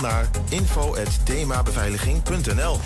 [0.00, 2.78] naar info.themabeveiliging.nl.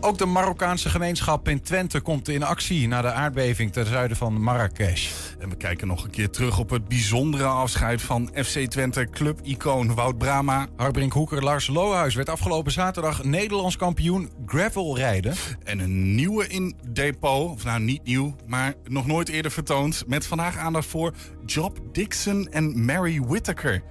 [0.00, 4.42] Ook de Marokkaanse gemeenschap in Twente komt in actie na de aardbeving ten zuiden van
[4.42, 5.27] Marrakesh.
[5.38, 9.94] En we kijken nog een keer terug op het bijzondere afscheid van FC Twente club-icoon
[9.94, 10.66] Wout Brama.
[10.76, 15.34] Harbrink Hoeker Lars Lohuis werd afgelopen zaterdag Nederlands kampioen gravelrijden.
[15.64, 20.04] En een nieuwe in depot, of nou niet nieuw, maar nog nooit eerder vertoond.
[20.06, 21.14] Met vandaag aandacht voor
[21.46, 23.82] Job Dixon en Mary Whittaker.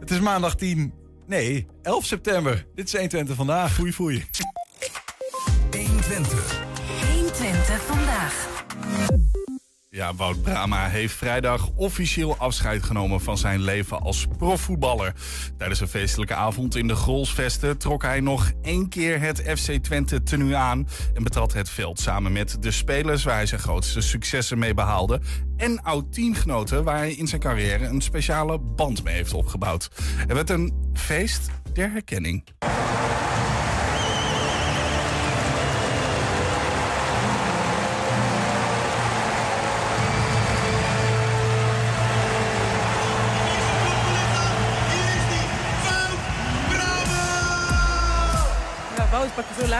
[0.00, 0.92] Het is maandag 10,
[1.26, 2.66] nee, 11 september.
[2.74, 3.72] Dit is 120 vandaag.
[3.72, 4.24] Foei foei.
[5.70, 6.62] 120.
[7.12, 8.52] 120 vandaag.
[9.94, 15.14] Ja, Wout Brama heeft vrijdag officieel afscheid genomen van zijn leven als profvoetballer.
[15.58, 20.22] Tijdens een feestelijke avond in de Grolsvesten trok hij nog één keer het FC Twente
[20.22, 24.58] tenue aan en betrad het veld samen met de spelers waar hij zijn grootste successen
[24.58, 25.20] mee behaalde
[25.56, 29.90] en oud-teamgenoten waar hij in zijn carrière een speciale band mee heeft opgebouwd.
[30.02, 32.44] Het werd een feest der herkenning.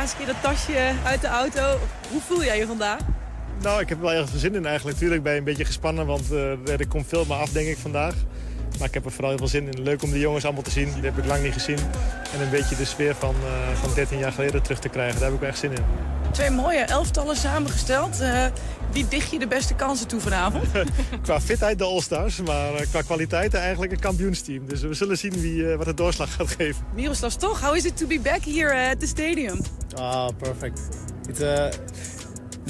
[0.04, 1.78] Laatste keer dat tasje uit de auto.
[2.10, 3.00] Hoe voel jij je vandaag?
[3.60, 4.98] Nou, ik heb er wel erg veel zin in eigenlijk.
[4.98, 7.76] Tuurlijk ben je een beetje gespannen, want eh, er komt veel maar af denk ik
[7.76, 8.14] vandaag.
[8.78, 9.82] Maar ik heb er vooral heel veel zin in.
[9.82, 11.78] Leuk om de jongens allemaal te zien, die heb ik lang niet gezien.
[12.34, 15.24] En een beetje de sfeer van, eh, van 13 jaar geleden terug te krijgen, daar
[15.24, 15.84] heb ik wel echt zin in.
[16.34, 18.20] Twee mooie elftallen samengesteld.
[18.20, 18.46] Eh,
[18.92, 20.64] wie dicht je de beste kansen toe vanavond?
[21.22, 24.66] qua fitheid de All-Stars, maar eh, qua kwaliteit eigenlijk een kampioensteam.
[24.68, 26.84] Dus we zullen zien wie, eh, wat de doorslag gaat geven.
[26.94, 29.60] Miroslav toch, how is it to be back here at the stadium?
[29.96, 30.80] Ah, perfect.
[31.28, 31.66] It uh,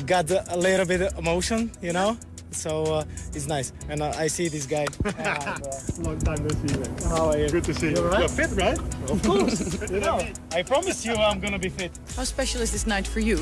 [0.07, 2.17] got a little bit of emotion, you know.
[2.55, 3.73] So uh, it's nice.
[3.89, 4.87] And uh, I see this guy.
[5.05, 5.59] and, uh,
[5.99, 6.97] Long time no see, man.
[7.09, 7.51] how are you?
[7.51, 7.97] Good to see you.
[7.97, 8.21] You alright?
[8.21, 8.79] You're fit, right?
[9.11, 9.91] Of course.
[9.91, 10.21] you know,
[10.53, 11.93] I promise you I'm gonna be fit.
[12.17, 13.39] How special is this night for you?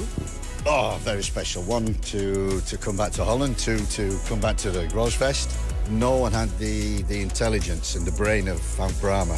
[0.66, 1.62] Oh, very special.
[1.64, 3.58] One, to, to come back to Holland.
[3.58, 5.48] Two, to come back to the Grosfest.
[5.90, 9.36] No one had the, the intelligence and the brain of Frank Brahma.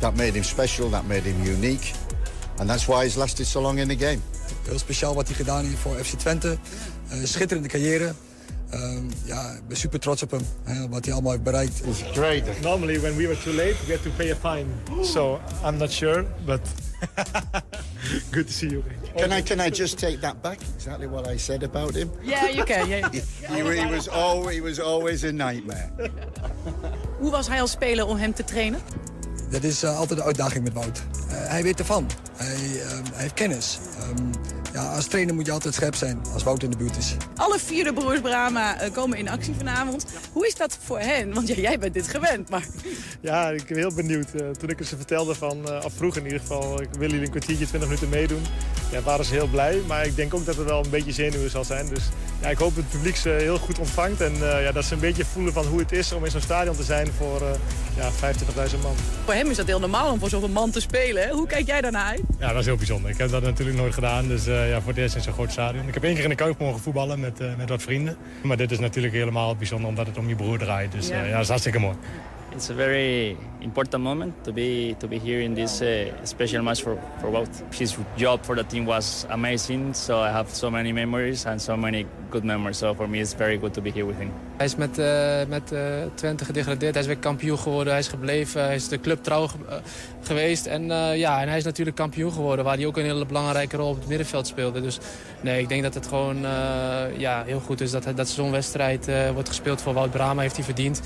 [0.00, 1.92] That made him special, that made him unique.
[2.58, 4.22] And that's why he's lasted so long in the game.
[4.64, 6.58] Heel speciaal wat hij gedaan heeft voor FC Twente.
[7.08, 8.14] Eh, schitterende carrière.
[8.70, 10.40] Ehm, ja, ik ben super trots op hem.
[10.62, 11.82] Hè, wat hij allemaal heeft bereikt.
[11.86, 12.60] It's great.
[12.62, 14.66] Normally when we were too late, we had to pay a fine.
[15.04, 16.60] So I'm not sure, but
[18.30, 18.82] good to see you.
[19.16, 20.58] Can I, can I just take that back?
[20.74, 22.10] Exactly what I said about him.
[22.22, 22.88] Yeah, you can.
[22.88, 23.08] Yeah.
[23.12, 25.90] He, he was, always, he was always a nightmare.
[27.20, 28.80] Hoe was hij als speler om hem te trainen?
[29.50, 31.02] Dat is eh, altijd de uitdaging met Wout.
[31.28, 32.06] Eh, hij weet ervan.
[32.36, 33.78] Hij, ehm, hij heeft kennis.
[33.98, 34.30] Ehm,
[34.74, 37.16] ja, als trainer moet je altijd scherp zijn als Wout in de buurt is.
[37.36, 40.06] Alle vier de broers Brama eh, komen in actie vanavond.
[40.32, 41.34] Hoe is dat voor hen?
[41.34, 42.66] Want ja, jij bent dit gewend, maar...
[43.20, 44.34] Ja, ik ben heel benieuwd.
[44.34, 47.10] Eh, toen ik het ze vertelde van, eh, of vroeg in ieder geval, ik wil
[47.10, 48.42] jullie een kwartiertje, 20 minuten meedoen.
[48.90, 49.80] Ja, waren ze heel blij.
[49.86, 51.88] Maar ik denk ook dat er wel een beetje zenuwen zal zijn.
[51.88, 52.02] Dus
[52.44, 54.20] ja, ik hoop dat het publiek ze heel goed ontvangt.
[54.20, 56.40] En eh, ja, dat ze een beetje voelen van hoe het is om in zo'n
[56.40, 57.48] stadion te zijn voor eh,
[57.96, 58.32] ja,
[58.70, 58.94] 25.000 man.
[59.24, 61.22] Voor hem is dat heel normaal om voor zoveel man te spelen.
[61.22, 61.30] Hè?
[61.30, 62.20] Hoe kijk jij daarnaar uit?
[62.38, 63.10] Ja, dat is heel bijzonder.
[63.10, 64.28] Ik heb dat natuurlijk nooit gedaan.
[64.28, 65.88] Dus ja, voor het eerst in zo'n groot stadion.
[65.88, 68.16] Ik heb één keer in de Kuip mogen voetballen met, eh, met wat vrienden.
[68.42, 70.92] Maar dit is natuurlijk helemaal bijzonder omdat het om je broer draait.
[70.92, 71.14] Dus Ja.
[71.22, 71.94] eh, ja, dat is hartstikke mooi.
[72.54, 76.82] It's a very important moment to be to be here in this uh, special match
[76.82, 77.50] for for Wout.
[77.74, 81.76] His job for the team was amazing, so I have so many memories and so
[81.76, 82.78] many good memories.
[82.78, 84.30] So for me, it's very good to be here with him.
[84.56, 85.80] Hij is met, eh, met eh,
[86.14, 86.92] Twente gedegradeerd.
[86.92, 87.92] Hij is weer kampioen geworden.
[87.92, 88.62] Hij is gebleven.
[88.64, 89.76] Hij is de club trouw eh,
[90.22, 90.66] geweest.
[90.66, 90.86] En,
[91.16, 92.64] ja, en hij is natuurlijk kampioen geworden.
[92.64, 94.80] Waar hij ook een hele belangrijke rol op het middenveld speelde.
[94.80, 94.98] Dus
[95.40, 96.40] nee, ik denk dat het gewoon
[97.16, 100.40] ja, heel goed is dat, dat zo'n wedstrijd wordt gespeeld voor Wout Brama.
[100.42, 101.02] Heeft hij verdiend.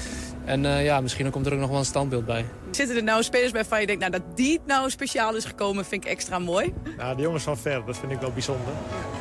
[0.48, 2.44] En eh, ja, misschien komt er ook nog wel een standbeeld bij.
[2.70, 5.84] Zitten er nou spelers bij van je denkt, nou dat die nou speciaal is gekomen,
[5.84, 6.74] vind ik extra mooi.
[6.98, 8.72] Ja, de jongens van ver, dat vind ik wel bijzonder.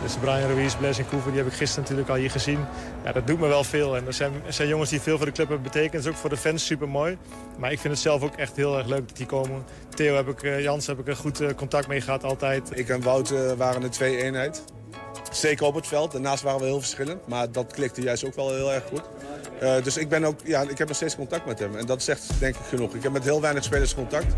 [0.02, 2.60] Dus Brian Ruiz, Blaise en Koever, die heb ik gisteren natuurlijk al hier gezien.
[3.04, 3.96] Ja, dat doet me wel veel.
[3.96, 5.92] En er zijn, er zijn jongens die veel voor de club hebben betekend.
[5.92, 7.18] Dat is ook voor de fans super mooi.
[7.58, 9.64] Maar ik vind het zelf ook echt heel erg leuk dat die komen.
[9.90, 12.70] Theo heb ik, eh, Jans heb ik er goed eh, contact mee gehad altijd.
[12.80, 14.64] Ik en Wout waren een twee-eenheid.
[15.32, 16.12] Zeker op het veld.
[16.12, 17.28] Daarnaast waren we heel verschillend.
[17.28, 19.02] Maar dat klikte juist ook wel heel erg goed.
[19.60, 21.76] Eh, dus ik, ben ook, ja, ik heb nog steeds contact met hem.
[21.76, 22.94] En dat zegt denk ik genoeg.
[22.94, 24.36] Ik heb met heel weinig spelers contact.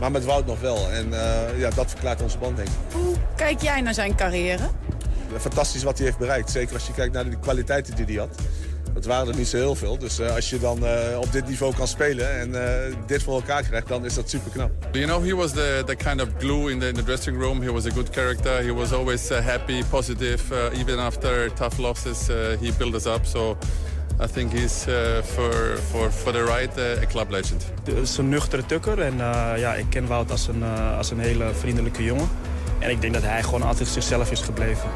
[0.00, 0.90] Maar met Wout nog wel.
[0.90, 2.74] En eh, ja, dat verklaart onze band denk ik.
[2.92, 4.68] Hoe kijk jij naar zijn carrière?
[5.38, 6.50] Fantastisch wat hij heeft bereikt.
[6.50, 8.38] Zeker als je kijkt naar de kwaliteiten die hij had.
[8.94, 9.98] Dat waren er niet zo heel veel.
[9.98, 13.34] Dus uh, als je dan uh, op dit niveau kan spelen en uh, dit voor
[13.34, 14.70] elkaar krijgt, dan is dat super knap.
[14.92, 17.62] You know, he was the, the kind of glue in the, in the dressing room.
[17.62, 18.62] He was a good character.
[18.62, 20.42] He was always happy, positive.
[20.74, 22.26] even after tough losses,
[22.60, 23.26] he built us up.
[23.26, 23.56] So
[24.20, 24.84] I think he's
[25.22, 27.64] for, for, for the right a club legend.
[27.84, 29.16] Het is een nuchtere tukker en
[29.56, 30.62] ja, ik ken Wout als een,
[30.96, 32.28] als een hele vriendelijke jongen.
[32.78, 34.88] En ik denk dat hij gewoon altijd zichzelf is gebleven.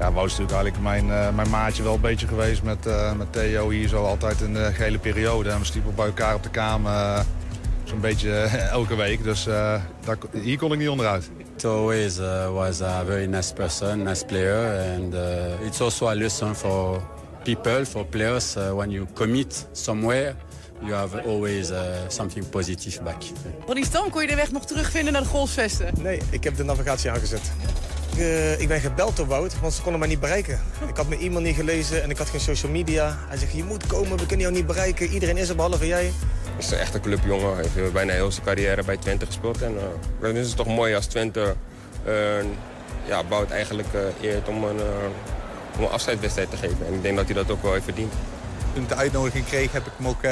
[0.00, 3.12] Ja, Wout is natuurlijk eigenlijk mijn, uh, mijn maatje wel een beetje geweest met, uh,
[3.12, 5.50] met Theo hier zo altijd in de gele periode.
[5.50, 7.20] En we stiepen bij elkaar op de kamer uh,
[7.84, 8.32] zo'n beetje
[8.78, 9.24] elke week.
[9.24, 11.30] Dus daar, hier kon ik niet onderuit.
[11.56, 12.18] It always
[12.52, 14.94] was a very nice person, nice player.
[14.96, 15.14] And
[15.66, 17.02] it's also a lesson for
[17.42, 18.54] people, for players.
[18.54, 20.34] when you commit somewhere,
[20.80, 21.72] you have always
[22.08, 23.22] something positive back.
[23.66, 25.90] Van die Stam kon je de weg nog terugvinden naar de golfsvesten?
[25.98, 27.52] Nee, ik heb de navigatie aangezet.
[28.20, 30.60] Uh, ik ben gebeld door Wout, want ze konden mij niet bereiken.
[30.88, 33.18] Ik had mijn e-mail niet gelezen en ik had geen social media.
[33.28, 35.08] Hij zegt, je moet komen, we kunnen jou niet bereiken.
[35.08, 36.04] Iedereen is er, behalve jij.
[36.54, 37.54] Het is een echte clubjongen.
[37.54, 39.62] Hij heeft bijna heel zijn carrière bij Twente gespeeld.
[39.62, 39.80] En uh,
[40.20, 41.54] dan is het toch mooi als Twente
[42.06, 42.14] uh,
[43.06, 43.88] ja, Wout eigenlijk
[44.20, 44.80] eert om een,
[45.76, 46.86] om een afscheidswedstrijd te geven.
[46.86, 48.12] En ik denk dat hij dat ook wel heeft verdiend.
[48.74, 50.22] Toen ik de uitnodiging kreeg, heb ik hem ook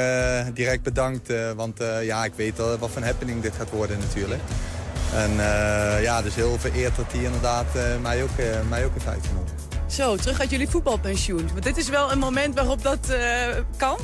[0.55, 1.33] direct bedankt.
[1.55, 4.41] want ja, ik weet wat voor een happening dit gaat worden natuurlijk.
[5.13, 8.91] En uh, ja, dus heel vereerd dat hij inderdaad uh, mij, ook, uh, mij ook.
[9.87, 11.49] Zo, terug uit jullie voetbalpensioen.
[11.51, 13.17] Want dit is wel een moment waarop dat
[13.77, 13.97] kan?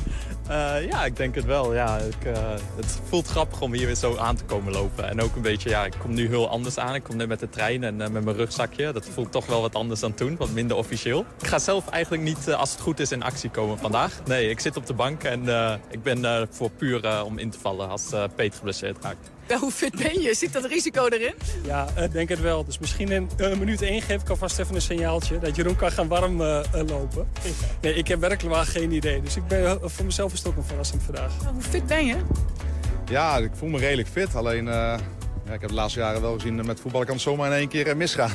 [0.90, 1.74] ja, ik denk het wel.
[1.74, 2.34] Ja, ik,
[2.76, 5.08] het voelt grappig om hier weer zo aan te komen lopen.
[5.08, 6.94] En ook een beetje, ja, ik kom nu heel anders aan.
[6.94, 8.92] Ik kom net met de trein en met mijn rugzakje.
[8.92, 11.24] Dat voelt toch wel wat anders dan toen, wat minder officieel.
[11.40, 14.12] Ik ga zelf eigenlijk niet, als het goed is, in actie komen vandaag.
[14.24, 15.48] Nee, ik zit op de bank en
[15.90, 18.06] ik ben voor puur om in te vallen als
[18.36, 19.30] Peter geblesseerd raakt.
[19.54, 20.34] Hoe fit ben je?
[20.34, 21.34] Zit dat risico erin?
[21.64, 22.64] Ja, ik denk het wel.
[22.64, 25.38] Dus misschien in een minuut één geef ik alvast even een signaaltje...
[25.38, 27.28] dat Jeroen kan gaan warm uh, lopen.
[27.80, 29.22] Nee, ik heb werkelijk wel geen idee.
[29.22, 31.32] Dus ik ben, voor mezelf is het ook een verrassing vandaag.
[31.52, 32.16] hoe fit ben je?
[33.10, 34.34] Ja, ik voel me redelijk fit.
[34.34, 34.72] Alleen, uh,
[35.46, 36.66] ja, ik heb de laatste jaren wel gezien...
[36.66, 38.32] met voetballen kan het zomaar in één keer misgaan.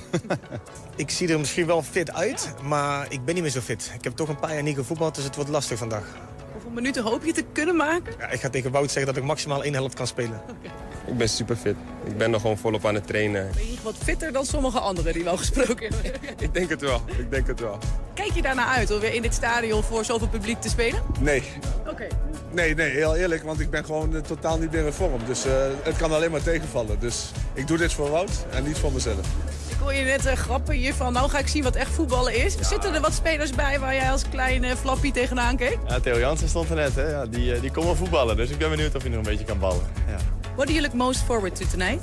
[0.96, 3.92] ik zie er misschien wel fit uit, maar ik ben niet meer zo fit.
[3.98, 6.06] Ik heb toch een paar jaar niet gevoetbald, dus het wordt lastig vandaag.
[6.52, 8.14] Hoeveel minuten hoop je te kunnen maken?
[8.20, 10.42] Ja, ik ga tegen Wout zeggen dat ik maximaal één helft kan spelen.
[10.50, 10.72] Okay.
[11.06, 11.76] Ik ben super fit.
[12.06, 13.52] Ik ben nog gewoon volop aan het trainen.
[13.56, 16.12] Ben je wat fitter dan sommige anderen die wel gesproken hebben?
[16.46, 17.02] ik denk het wel.
[17.18, 17.78] Ik denk het wel.
[18.14, 21.02] Kijk je daarna uit om weer in dit stadion voor zoveel publiek te spelen?
[21.20, 21.44] Nee.
[21.90, 22.08] Oké.
[22.52, 25.22] Nee, nee, heel eerlijk, want ik ben gewoon uh, totaal niet meer in vorm.
[25.26, 25.54] Dus uh,
[25.84, 27.00] het kan alleen maar tegenvallen.
[27.00, 29.28] Dus ik doe dit voor Wout en niet voor mezelf.
[29.70, 32.36] Ik hoor je net uh, grappen hier van, nou ga ik zien wat echt voetballen
[32.46, 32.54] is.
[32.54, 32.64] Ja.
[32.64, 35.78] Zitten er wat spelers bij waar jij als kleine flappie tegenaan keek?
[35.88, 37.10] Ja, Theo Jansen stond er net, hè.
[37.10, 39.46] Ja, die, die kon wel voetballen, dus ik ben benieuwd of hij nog een beetje
[39.46, 39.88] kan ballen.
[40.08, 40.41] Ja.
[40.56, 42.02] What do you look most forward to tonight?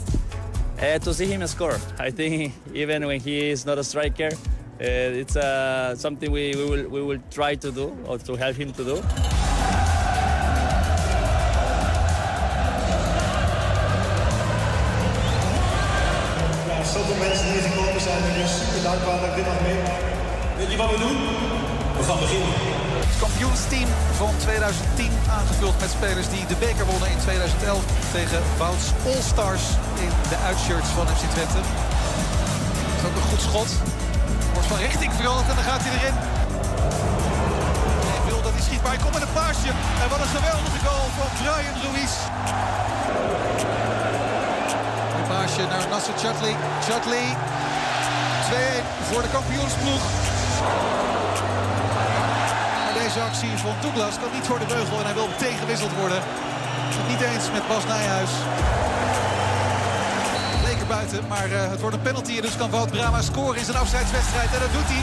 [0.81, 1.79] Uh, to see him score.
[1.99, 6.65] I think even when he is not a striker, uh, it's uh, something we, we,
[6.65, 9.38] will, we will try to do or to help him to do.
[23.69, 29.65] Kampioensteam van 2010 aangevuld met spelers die de beker wonnen in 2011 tegen Wouts All-Stars
[30.05, 31.61] in de uitshirts van FC Twente.
[31.61, 33.71] Dat is ook een goed schot.
[34.53, 36.17] Wordt van richting veranderd en dan gaat hij erin.
[38.29, 39.71] Wil dat hij schiet, maar hij komt met een paasje.
[40.03, 42.15] En wat een geweldige goal van Brian Ruiz.
[45.19, 46.55] Een paasje naar Nasser Chatley.
[46.87, 47.27] Chatley
[48.49, 48.53] 2-1
[49.09, 50.05] voor de kampioensploeg.
[53.19, 56.21] Deze actie van Douglas kan niet voor de beugel en hij wil tegengewisseld worden.
[57.09, 58.31] Niet eens met Bas Nijhuis.
[60.65, 62.37] Leek er buiten, maar uh, het wordt een penalty.
[62.37, 64.55] En dus kan Wout Brama scoren in zijn afscheidswedstrijd.
[64.55, 65.03] En dat doet hij.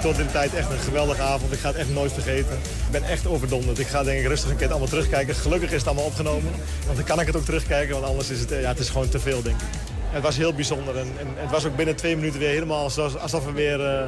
[0.00, 1.52] Tot in de tijd echt een geweldige avond.
[1.52, 2.52] Ik ga het echt nooit vergeten.
[2.52, 3.78] Ik ben echt overdonderd.
[3.78, 5.34] Ik ga denk ik rustig een keer allemaal terugkijken.
[5.34, 6.52] Gelukkig is het allemaal opgenomen.
[6.84, 9.08] Want dan kan ik het ook terugkijken, want anders is het, ja, het is gewoon
[9.08, 9.66] te veel, denk ik.
[10.10, 13.16] Het was heel bijzonder en, en het was ook binnen twee minuten weer helemaal alsof,
[13.16, 14.00] alsof we weer uh,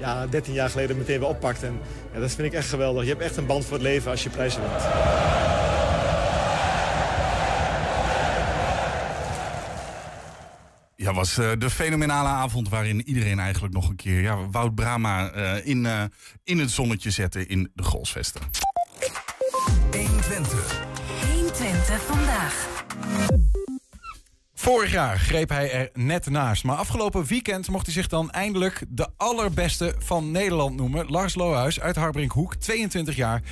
[0.00, 1.68] ja, 13 jaar geleden meteen weer oppakten.
[1.68, 1.80] En,
[2.12, 3.02] ja, dat vind ik echt geweldig.
[3.02, 4.82] Je hebt echt een band voor het leven als je prijzen wint.
[11.12, 15.34] Ja, was uh, de fenomenale avond waarin iedereen eigenlijk nog een keer ja, Wout Brama
[15.34, 16.02] uh, in, uh,
[16.44, 18.40] in het zonnetje zette in de Golsvesten.
[19.90, 20.84] 120.
[21.32, 22.84] 120 vandaag.
[24.54, 26.64] Vorig jaar greep hij er net naast.
[26.64, 31.06] Maar afgelopen weekend mocht hij zich dan eindelijk de allerbeste van Nederland noemen.
[31.06, 33.42] Lars Lohuis uit Harbrinkhoek, 22 jaar.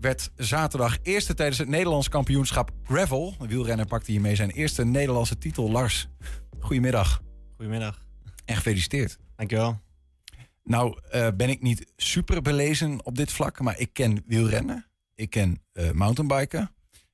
[0.00, 3.34] Werd zaterdag eerste tijdens het Nederlands kampioenschap Gravel.
[3.38, 5.70] De wielrenner pakte hiermee zijn eerste Nederlandse titel.
[5.70, 6.08] Lars,
[6.64, 7.22] goedemiddag.
[7.56, 7.98] Goedemiddag.
[8.44, 9.18] En gefeliciteerd.
[9.36, 9.80] Dankjewel.
[10.62, 14.86] Nou, eh, ben ik niet super belezen op dit vlak, maar ik ken wielrennen.
[15.14, 16.70] Ik ken eh, mountainbiken.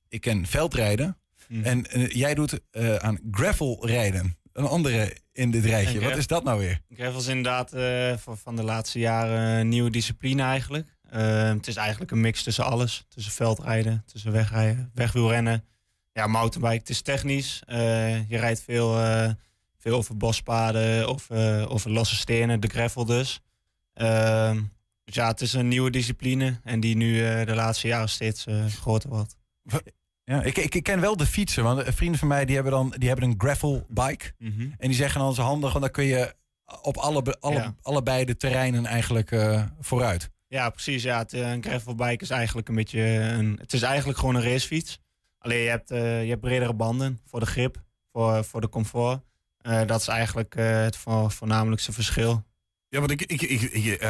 [0.09, 1.19] Ik ken veldrijden.
[1.49, 1.64] Mhm.
[1.64, 2.61] En eh, jij doet
[2.99, 4.38] aan gravelrijden.
[4.52, 6.00] Een andere in dit rijtje.
[6.00, 6.80] Wat is dat nou weer?
[6.88, 7.71] Gravel is inderdaad
[8.21, 10.88] van, van de laatste jaren een nieuwe discipline eigenlijk.
[11.09, 13.04] Het is eigenlijk een mix tussen alles.
[13.09, 15.64] Tussen veldrijden, tussen wegrijden, wegwielrennen.
[16.12, 17.62] Ja, mountainbike, het is technisch.
[17.67, 19.31] Eh, je rijdt veel, eh,
[19.79, 23.40] veel over bospaden of eh, over losse stenen, de gravel dus.
[23.95, 24.61] Ehm,
[25.05, 28.47] dus ja, het is een nieuwe discipline en die nu de laatste jaren steeds
[28.81, 29.37] groter wordt.
[30.25, 31.62] Ja, ik, ik, ik ken wel de fietsen.
[31.62, 34.33] Want vrienden van mij die hebben dan die hebben een gravel bike.
[34.38, 34.61] Mhm.
[34.61, 36.35] En die zeggen dan is handig, want dan kun je
[36.83, 37.75] op alle, alle, Ja.
[37.83, 39.37] allebei de terreinen eigenlijk
[39.81, 40.31] vooruit.
[40.49, 41.02] Ja, precies.
[41.02, 43.57] Ja, het, een gravelbike is eigenlijk een beetje een.
[43.61, 44.99] Het is eigenlijk gewoon een racefiets.
[45.41, 47.83] Alleen je hebt, eh, je hebt bredere banden voor de grip,
[48.13, 49.21] voor, voor de comfort.
[49.59, 52.45] Eh, dat is eigenlijk eh, het voor, voornamelijkste verschil.
[52.89, 54.03] Ja, want ik, ik, ik, ik,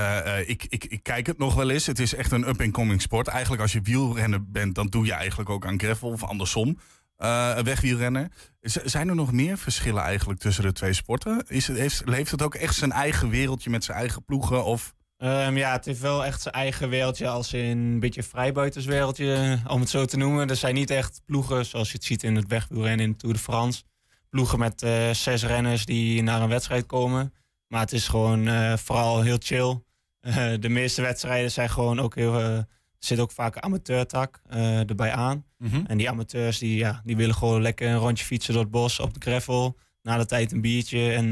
[0.47, 1.87] ik, ik, ik kijk het nog wel eens.
[1.87, 3.29] Het is echt een up-and-coming sport.
[3.29, 6.79] Eigenlijk als je wielrenner bent, dan doe je eigenlijk ook aan gravel of andersom.
[7.17, 8.33] eh wegwielrennen.
[8.61, 11.45] Zijn er nog meer verschillen eigenlijk tussen de twee sporten?
[11.49, 14.65] Is het, heeft, leeft het ook echt zijn eigen wereldje met zijn eigen ploegen?
[14.65, 14.95] Of...
[15.21, 19.81] Ehm, ja, het heeft wel echt zijn eigen wereldje als in een beetje vrijbuiterswereldje, om
[19.81, 20.49] het zo te noemen.
[20.49, 23.35] Er zijn niet echt ploegen zoals je het ziet in het wegwielrennen in de Tour
[23.35, 23.83] de France.
[24.31, 27.35] Ploegen met eh, zes renners die naar een wedstrijd komen.
[27.69, 29.79] Maar het is gewoon eh, vooral heel chill.
[30.21, 32.41] Eh, de meeste wedstrijden zijn gewoon ook heel...
[32.41, 32.67] er
[32.99, 34.41] zit ook vaak een amateurtak
[34.87, 35.45] erbij aan.
[35.59, 35.85] Mhm.
[35.87, 38.99] En die amateurs die, ja, die willen gewoon lekker een rondje fietsen door het bos
[38.99, 39.77] op de gravel.
[40.03, 41.31] Na de tijd een biertje en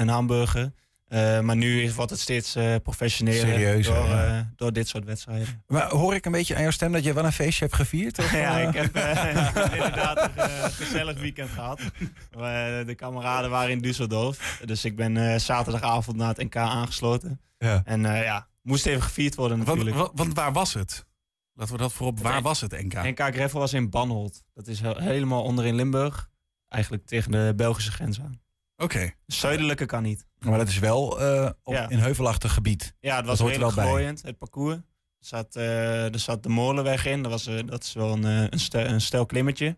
[0.00, 0.72] een hamburger.
[1.08, 4.26] Eh, maar nu is- wordt het steeds eh professioneler Serieuzer, door, ja.
[4.38, 5.62] eh, door dit soort wedstrijden.
[5.66, 8.18] Maar hoor ik een beetje aan jouw stem dat je wel een feestje hebt gevierd?
[8.18, 8.96] Of, ja, ik heb
[9.74, 11.80] inderdaad een gezellig weekend gehad.
[11.80, 11.90] Eh,
[12.86, 14.64] de kameraden waren in Düsseldorf.
[14.64, 17.40] Dus ik ben zaterdagavond naar het NK aangesloten.
[17.58, 17.82] Ja.
[17.84, 19.96] En ja, moest even gevierd worden natuurlijk.
[19.96, 21.06] wa- want waar was het?
[21.54, 22.20] Laten we dat voorop.
[22.20, 22.94] Waar was het NK?
[23.02, 24.42] NK Gravel was in Banholt.
[24.54, 26.28] Dat is he- helemaal onder in Limburg.
[26.68, 28.40] Eigenlijk tegen de Belgische grens aan.
[28.76, 29.10] Oké.
[29.26, 30.26] Zuidelijke kan niet.
[30.40, 31.88] Maar dat is wel eh, op, Ja.
[31.88, 32.94] in heuvelachtig gebied.
[33.00, 34.74] Ja, het was redelijk glooiend, het parcours.
[34.76, 37.22] Er zat, eh, er zat de molenweg in.
[37.22, 39.76] Dat, was, eh, dat is wel een, een, stel, een stel klimmetje.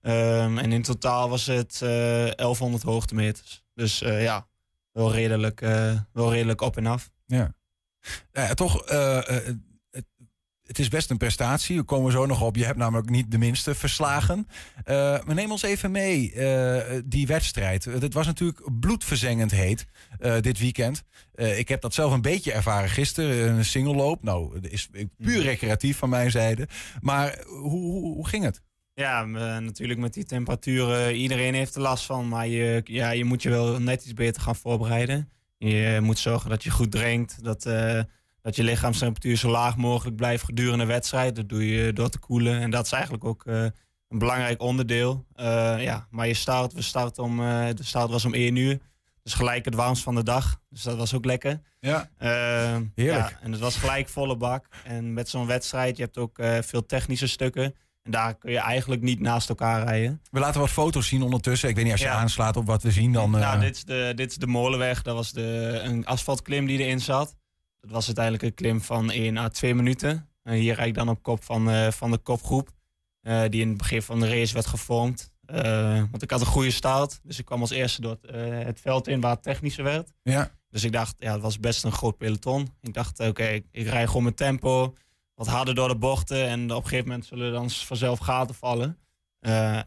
[0.00, 1.88] Ehm, en in totaal was het eh
[2.36, 3.62] 1100 hoogtemeters.
[3.74, 4.46] Dus ja,
[4.92, 5.60] wel redelijk,
[6.12, 7.10] wel redelijk op en af.
[7.26, 7.54] Ja.
[8.32, 8.84] Ja, toch,
[10.68, 11.76] het, is best een prestatie.
[11.76, 12.56] We komen zo nog op.
[12.56, 14.48] Je hebt namelijk niet de minste verslagen.
[14.84, 17.84] Eh, maar neem ons even mee, eh, die wedstrijd.
[17.84, 19.86] Het was natuurlijk bloedverzengend heet
[20.18, 21.04] eh, dit weekend.
[21.34, 23.56] Ik heb dat zelf een beetje ervaren gisteren.
[23.56, 24.22] Een singelloop.
[24.22, 26.68] Nou, dat is puur recreatief van mijn zijde.
[27.00, 28.62] Maar hoe, hoe, hoe ging het?
[28.94, 29.24] Ja,
[29.60, 31.14] natuurlijk met die temperaturen.
[31.14, 32.28] Iedereen heeft er last van.
[32.28, 35.28] Maar je, ja, je moet je wel net iets beter gaan voorbereiden.
[35.58, 37.44] Je moet zorgen dat je goed drinkt.
[37.44, 37.64] Dat,
[38.48, 41.36] dat je lichaamstemperatuur zo laag mogelijk blijft gedurende de wedstrijd.
[41.36, 42.60] Dat doe je door te koelen.
[42.60, 43.62] En dat is eigenlijk ook eh,
[44.08, 45.24] een belangrijk onderdeel.
[45.34, 48.78] Eh, ja, maar je start, we start om, eh, de start was om 1 uur.
[49.22, 50.60] Dus gelijk het warmst van de dag.
[50.68, 51.60] Dus dat was ook lekker.
[51.80, 52.08] Ja.
[52.18, 52.94] Heerlijk.
[52.94, 54.66] Ja, en het was gelijk volle bak.
[54.84, 57.74] En met zo'n wedstrijd, je hebt ook veel technische stukken.
[58.02, 60.20] En daar kun je eigenlijk niet naast elkaar rijden.
[60.30, 61.68] We laten wat foto's zien ondertussen.
[61.68, 62.14] Ik weet niet, als je Ja.
[62.14, 63.30] aanslaat op wat we zien, dan...
[63.30, 65.02] Nou, dit is, de, dit is de molenweg.
[65.02, 67.36] Dat was de, een asfaltklim die erin zat.
[67.80, 70.28] Dat was uiteindelijk een klim van 1 à 2 minuten.
[70.42, 72.76] En hier rijd ik dan op kop van, eh, van de kopgroep.
[73.20, 75.30] eh, die in het begin van de race werd gevormd.
[75.44, 77.20] Eh, want ik had een goede start.
[77.22, 80.12] Dus ik kwam als eerste door het, het veld in waar het technischer werd.
[80.22, 80.50] Ja.
[80.70, 82.68] Dus ik dacht, ja, het was best een groot peloton.
[82.80, 84.94] Ik dacht, oké, ik, ik rij gewoon mijn tempo.
[85.34, 86.48] Wat harder door de bochten.
[86.48, 88.98] En op een gegeven moment zullen er dan vanzelf gaten vallen.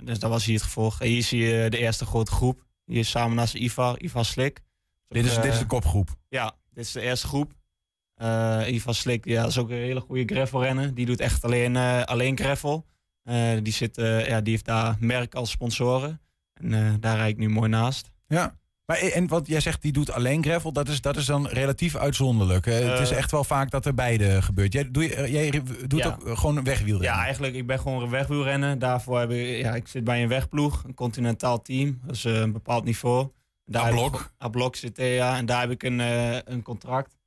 [0.04, 1.02] Dus dat was hier het gevolg.
[1.02, 2.66] En hier zie je de eerste grote groep.
[2.86, 4.62] Hier samen naast Ivar, Ivar Slik.
[5.08, 6.10] dit, is, dit is de kopgroep.
[6.30, 7.54] Ja, dit is de eerste groep.
[8.22, 10.94] Eh Ivar Slik, ja, dat is ook een hele goede gravelrenner.
[10.94, 12.86] Die doet echt alleen, eh, alleen gravel.
[13.24, 16.22] Eh, die, zit, ja, die heeft daar merk als sponsoren.
[16.54, 18.12] En daar rijd ik nu mooi naast.
[18.28, 18.60] Ja.
[18.86, 21.96] Maar en wat jij zegt, die doet alleen gravel, dat is, dat is dan relatief
[21.96, 22.66] uitzonderlijk.
[22.66, 24.74] het is echt wel vaak dat er beide gebeurt.
[24.74, 26.08] Jij, doe jij doet Ja.
[26.08, 27.18] ook gewoon een wegwielrennen.
[27.18, 28.80] Ja, eigenlijk, ik ben gewoon een wegwielrenner.
[28.80, 32.00] Daarvoor heb ik, ja, ik zit bij een wegploeg, een continentaal team.
[32.06, 33.30] Dat is een bepaald niveau.
[33.66, 34.32] Daar A-blok?
[34.44, 35.38] A-blok zit er, ja.
[35.38, 36.00] En daar heb ik een,
[36.54, 37.20] een contract.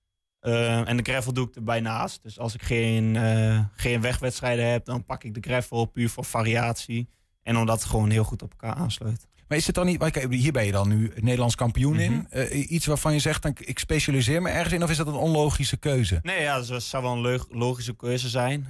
[0.45, 2.23] Eh, en de gravel doe ik erbij naast.
[2.23, 6.25] Dus als ik geen, eh, geen wegwedstrijden heb, dan pak ik de gravel puur voor
[6.25, 7.09] variatie.
[7.43, 9.27] En omdat het gewoon heel goed op elkaar aansluit.
[9.49, 12.13] Maar is het dan niet, hier ben je dan nu Nederlands kampioen in.
[12.13, 12.25] Mhm.
[12.29, 15.15] Eh, iets waarvan je zegt, dan, ik specialiseer me ergens in, of is dat een
[15.15, 16.19] onlogische keuze?
[16.23, 18.67] Nee, ja, dat zou wel een logische keuze zijn.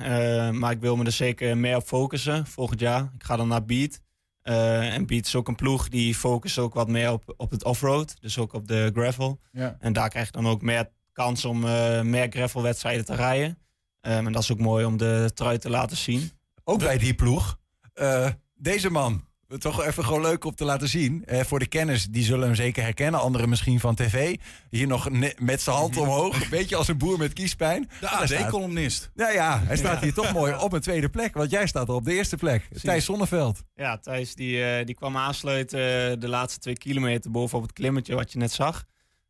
[0.58, 3.10] Maar ik wil me er zeker meer op focussen volgend jaar.
[3.14, 4.00] Ik ga dan naar Beat.
[4.42, 8.16] En Beat is ook een ploeg die focust ook wat meer op, op het offroad.
[8.20, 9.40] Dus ook op de gravel.
[9.52, 9.76] Ja.
[9.80, 13.58] En daar krijg je dan ook meer kans om eh, meer gravelwedstrijden te rijden.
[14.00, 16.30] Eh, en dat is ook mooi om de trui te laten zien.
[16.64, 17.58] Ook bij die ploeg.
[17.94, 19.24] Eh, deze man.
[19.58, 21.24] Toch even gewoon leuk om te laten zien.
[21.24, 23.20] Eh, voor de kenners, die zullen hem zeker herkennen.
[23.20, 24.36] Anderen misschien van tv.
[24.70, 26.42] Hier nog met zijn hand omhoog.
[26.42, 27.90] Een beetje als een boer met kiespijn.
[28.00, 29.10] De AD-columnist.
[29.14, 30.00] Ja, ja, hij staat Ja.
[30.02, 31.34] hier toch mooi op een tweede plek.
[31.34, 32.68] Want jij staat al op de eerste plek.
[32.82, 33.62] Thijs Zonneveld.
[33.74, 38.32] Ja, Thijs die, eh, die kwam aansluiten de laatste twee kilometer bovenop het klimmetje wat
[38.32, 38.84] je net zag.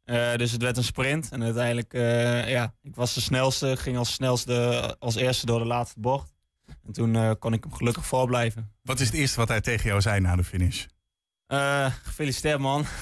[0.05, 1.29] Eh, dus het werd een sprint.
[1.31, 3.77] En uiteindelijk, eh, ja, ik was de snelste.
[3.77, 6.33] Ging als snelste als eerste door de laatste bocht.
[6.87, 8.73] En toen eh, kon ik hem gelukkig voorblijven.
[8.83, 10.87] Wat is het eerste wat hij tegen jou zei na de finish?
[11.47, 12.85] Eh, gefeliciteerd man.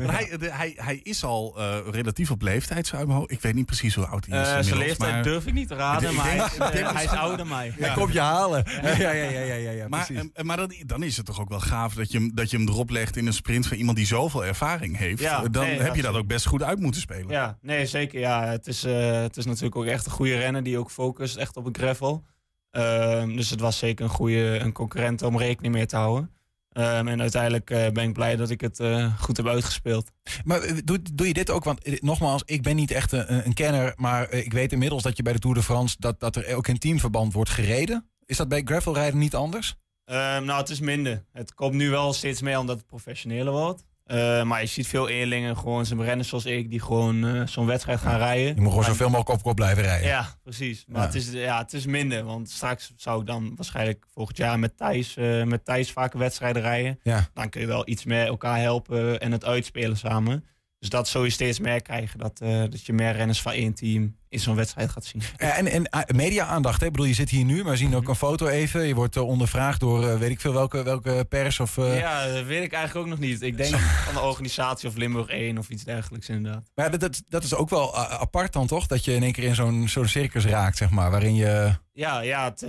[0.00, 3.30] Hij, de- hij, hij is al eh, relatief op leeftijd, zo uit mijn hoofd.
[3.30, 4.48] Ik weet niet precies hoe oud hij is.
[4.48, 7.36] Eh, zijn leeftijd maar- durf ik niet te raden, maar hij is, hij is ouder
[7.36, 7.72] dan mij.
[7.78, 8.64] Hij komt je halen.
[8.82, 10.08] Ja, ja, ja, ja, ja, ja, maar
[10.42, 12.68] maar dan, dan is het toch ook wel gaaf dat je, hem- dat je hem
[12.68, 15.22] erop legt in een sprint van iemand die zoveel ervaring heeft.
[15.52, 17.28] Dan nee, heb je dat ook best goed uit moeten spelen.
[17.28, 18.20] Ja, nee, zeker.
[18.20, 18.44] Ja.
[18.46, 21.64] Het, is, het is natuurlijk ook echt een goede renner die ook focust echt op
[21.64, 22.24] het gravel.
[22.70, 26.30] Ehm, dus het was zeker een goede een concurrent om rekening mee te houden.
[26.76, 30.10] Ehm, en uiteindelijk eh, ben ik blij dat ik het eh, goed heb uitgespeeld.
[30.44, 31.64] Maar eh, doe, doe je dit ook?
[31.64, 33.92] Want nogmaals, ik ben niet echt een, een kenner.
[33.96, 35.96] Maar ik weet inmiddels dat je bij de Tour de France...
[35.98, 38.10] dat, dat er ook in teamverband wordt gereden.
[38.24, 39.74] Is dat bij gravelrijden niet anders?
[40.04, 41.24] Ehm, nou, het is minder.
[41.32, 43.84] Het komt nu wel steeds meer omdat het professioneler wordt.
[44.06, 47.66] Eh, maar je ziet veel eerlingen, gewoon zijn renners zoals ik, die gewoon eh, zo'n
[47.66, 48.54] wedstrijd gaan rijden.
[48.54, 50.08] Je moet gewoon zoveel mogelijk op kop blijven rijden.
[50.08, 50.84] Ja, precies.
[50.88, 51.06] Maar Ja.
[51.06, 52.24] Het, is, ja, het is minder.
[52.24, 56.62] Want straks zou ik dan waarschijnlijk volgend jaar met Thijs, eh, met Thijs vaker wedstrijden
[56.62, 56.98] rijden.
[57.02, 57.28] Ja.
[57.34, 60.44] Dan kun je wel iets meer elkaar helpen en het uitspelen samen.
[60.86, 62.18] Dus dat zul je steeds meer krijgen.
[62.18, 65.22] Dat, eh, dat je meer renners van één team in zo'n wedstrijd gaat zien.
[65.36, 66.82] En, en eh, media-aandacht?
[66.82, 68.86] Ik bedoel, je zit hier nu, maar we zien ook een foto even.
[68.86, 71.76] Je wordt eh, ondervraagd door, eh, weet ik veel, welke, welke pers of...
[71.76, 73.42] Ja, dat weet ik eigenlijk ook nog niet.
[73.42, 76.70] Ik denk van de organisatie of Limburg 1 of iets dergelijks inderdaad.
[76.74, 78.86] Maar dat, dat, dat is ook wel apart dan, toch?
[78.86, 81.10] Dat je in één keer in zo'n zo'n circus raakt, zeg maar.
[81.10, 81.74] Waarin je...
[81.92, 82.60] Ja, ja het,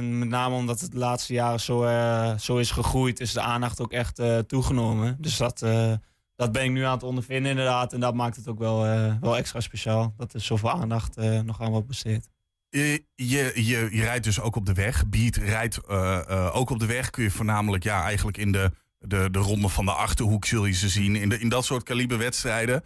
[0.00, 1.88] met name omdat het de laatste jaren zo,
[2.38, 5.16] zo is gegroeid, is de aandacht ook echt toegenomen.
[5.18, 5.64] Dus dat,
[6.40, 7.92] dat ben ik nu aan het ondervinden inderdaad.
[7.92, 10.14] En dat maakt het ook wel, eh, wel extra speciaal.
[10.16, 12.28] Dat er zoveel aandacht eh, nog aan wordt besteed.
[12.68, 15.08] Je, je, je, rijdt dus ook op de weg.
[15.08, 17.10] Beat rijdt eh, ook op de weg.
[17.10, 20.72] Kun je voornamelijk ja, eigenlijk in de, de, de ronde van de achterhoek zul je
[20.72, 21.16] ze zien.
[21.16, 22.84] In, de, in dat soort kaliber wedstrijden.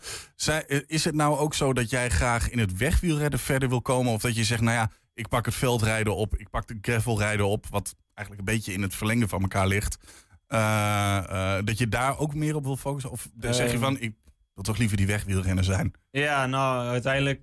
[0.86, 4.12] Is het nou ook zo dat jij graag in het wegwielrennen verder wil komen?
[4.12, 6.36] Of dat je zegt, nou ja, ik pak het veldrijden op.
[6.36, 7.66] Ik pak de gravelrijden op.
[7.70, 9.98] Wat eigenlijk een beetje in het verlengde van elkaar ligt.
[10.46, 13.10] Eh, eh, dat je daar ook meer op wil focussen?
[13.10, 13.78] Of zeg je Ehm.
[13.80, 14.14] van, ik
[14.54, 15.92] wil toch liever die wegwielrenner zijn?
[16.10, 17.40] Ja, nou uiteindelijk,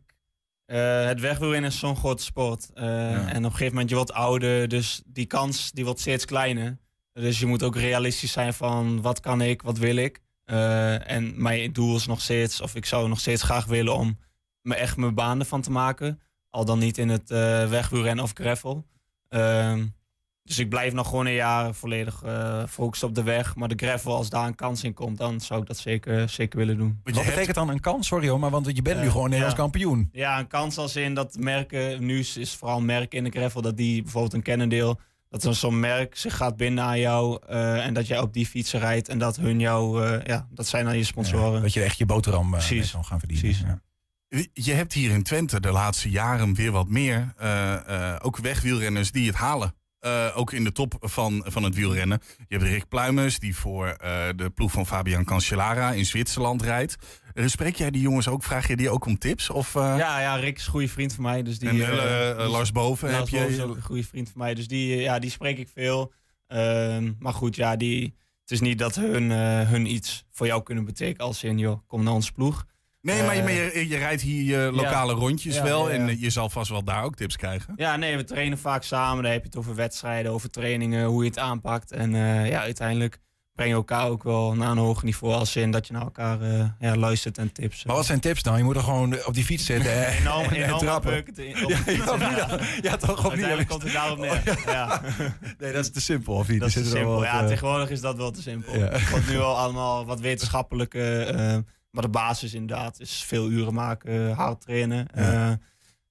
[0.66, 2.70] eh het wegwielrennen is zo'n grote sport.
[2.74, 6.26] Eh, En op een gegeven moment je wordt ouder, dus die kans die wordt steeds
[6.26, 6.78] kleiner.
[7.14, 10.20] Dus je moet ook realistisch zijn van wat kan ik, wat wil ik.
[10.46, 14.18] Eh, en mijn doel is nog steeds, of ik zou nog steeds graag willen om
[14.62, 16.20] me echt mijn baan ervan te maken.
[16.50, 18.86] Al dan niet in het eh wegwielrennen of gravel.
[19.30, 19.86] Ehm,
[20.44, 23.56] dus ik blijf nog gewoon een jaar volledig eh focussen op de weg.
[23.56, 26.58] Maar de gravel, als daar een kans in komt, dan zou ik dat zeker, zeker
[26.60, 27.00] willen doen.
[27.04, 28.08] Wat betekent dan een kans?
[28.08, 29.62] Sorry hoor, maar want je bent nu Eh, gewoon Nederlands ja.
[29.62, 30.10] kampioen.
[30.12, 33.78] Ja, een kans als in dat merken, nu is, vooral merken in de gravel, dat
[33.78, 35.00] die bijvoorbeeld een kennendeel,
[35.30, 38.80] dat zo'n merk zich gaat binden aan jou eh, en dat jij op die fietsen
[38.80, 41.62] rijdt en dat hun jou, eh, ja, dat zijn dan je sponsoren.
[41.62, 42.92] dat je echt je boterham uh, Precies.
[42.92, 43.46] kan gaan verdienen.
[43.46, 43.66] Precies.
[43.68, 43.82] Ja.
[44.54, 47.34] Je hebt hier in Twente de laatste jaren weer wat meer.
[47.38, 47.74] eh,
[48.14, 49.74] eh, ook wegwielrenners die het halen.
[50.02, 52.22] Eh, ook in de top van, van het wielrennen.
[52.48, 56.96] Je hebt Rick Pluimers, die voor eh, de ploeg van Fabian Cancellara in Zwitserland rijdt.
[57.34, 58.44] Eh, Spreek jij die jongens ook?
[58.44, 59.50] Vraag je die ook om tips?
[59.50, 61.44] Of, Ja, ja, Rick is een goede vriend van mij.
[61.44, 64.30] Dus die, En, dus- Lars Boven Lars heb je- Boven is ook een goede vriend
[64.30, 64.54] van mij.
[64.54, 66.14] Dus die, ja, die spreek ik veel.
[66.48, 68.04] Ehm, maar goed, ja, die,
[68.42, 69.30] het is niet dat hun,
[69.68, 72.66] hun iets voor jou kunnen betekenen als in, joh, kom naar onze ploeg.
[73.02, 75.20] Nee, maar, je, Eh, je, je rijdt hier je lokale ja.
[75.20, 75.90] rondjes Ja, wel.
[75.90, 75.96] ja.
[75.96, 77.74] En eh, je zal vast wel daar ook tips krijgen.
[77.78, 79.24] Ja, nee, we trainen vaak samen.
[79.24, 81.92] Daar heb je het over wedstrijden, over trainingen, hoe je het aanpakt.
[81.92, 83.20] En eh, ja, uiteindelijk
[83.56, 85.34] breng je elkaar ook wel naar een hoger niveau.
[85.34, 86.38] Als in dat je naar elkaar
[86.80, 87.84] ja, luistert en tips.
[87.86, 88.58] Maar wat zijn tips dan?
[88.58, 91.18] Je moet er gewoon op die fiets zitten en, Enorm, en enorm trappen.
[91.20, 92.30] op Ja, de fiets, ja,
[92.82, 92.98] ja.
[92.98, 92.98] dan?
[92.98, 93.24] toch?
[93.24, 93.26] Niet?
[93.32, 94.42] Uiteindelijk komt het daarop neer.
[94.66, 95.02] Ja.
[95.60, 96.34] Nee, dat is te simpel.
[96.34, 96.60] Of niet?
[96.60, 97.14] Dat is Er te simpel.
[97.14, 98.78] wat, Ja, tegenwoordig is dat wel te simpel.
[98.78, 98.90] Ja.
[99.10, 101.64] Wordt nu al allemaal wat wetenschappelijke.
[101.92, 105.08] Eh, maar de basis inderdaad is veel uren maken, hard trainen.
[105.16, 105.60] Ja.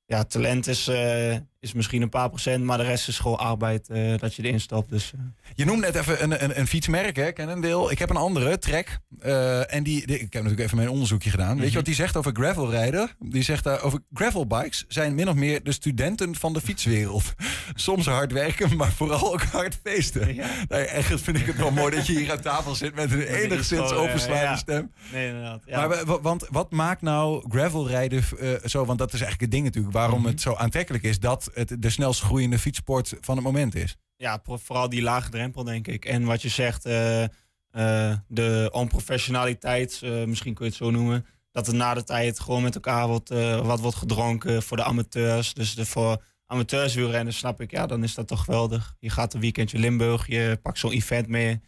[0.07, 3.89] Ja talent is, eh, is misschien een paar procent, maar de rest is gewoon arbeid
[3.89, 4.91] eh, dat je erin stopt.
[4.91, 5.21] Dus, eh.
[5.55, 7.91] Je noemt net even een, een, een fietsmerk, hè, Cannondale.
[7.91, 8.99] Ik heb een andere, Trek.
[9.21, 11.59] Eh, en die, die- ik heb natuurlijk even mijn onderzoekje gedaan.
[11.59, 13.11] Weet je wat die zegt over gravelrijden?
[13.19, 17.35] Die zegt daar over gravelbikes zijn min of meer de studenten van de fietswereld.
[17.75, 20.37] Soms hard werken, maar vooral ook hard feesten.
[20.69, 23.23] Nou, echt vind ik het wel mooi dat je hier aan tafel zit met een
[23.43, 24.57] enigszins overslaande ja.
[24.57, 24.93] stem.
[25.13, 25.63] Nee, inderdaad.
[25.67, 25.77] Ja.
[25.77, 28.25] Maar wa- wa- want wat maakt nou gravelrijden
[28.65, 28.85] zo?
[28.85, 31.91] Want dat is eigenlijk het ding natuurlijk waarom het zo aantrekkelijk is dat het de
[31.91, 33.97] snelst groeiende fietssport van het moment is.
[34.21, 36.05] ja, vooral die lage drempel, denk ik.
[36.05, 41.27] En wat je zegt, eh, eh, de onprofessionaliteit, eh, misschien kun je het zo noemen.
[41.53, 43.29] Dat er na de tijd gewoon met elkaar wordt,
[43.63, 45.55] wat wordt gedronken voor de amateurs.
[45.55, 48.97] Dus de, voor amateurswielrennen snap ik, ja, dan is dat toch geweldig.
[48.99, 51.61] Je gaat een weekendje Limburg, je pakt zo'n event mee.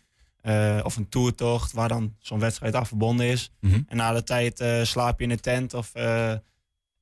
[0.82, 3.50] of een toertocht waar dan zo'n wedstrijd aan verbonden is.
[3.60, 5.92] En na de tijd slaap je in een tent of,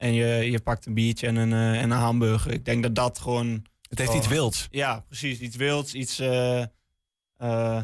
[0.01, 2.53] en je, je pakt een biertje en een, eh, en een hamburger.
[2.53, 3.65] Ik denk dat dat gewoon...
[3.89, 4.69] Het heeft iets wilds.
[4.71, 5.41] Ja, precies.
[5.41, 6.19] Iets wilds, iets...
[6.19, 6.63] eh,
[7.37, 7.83] eh,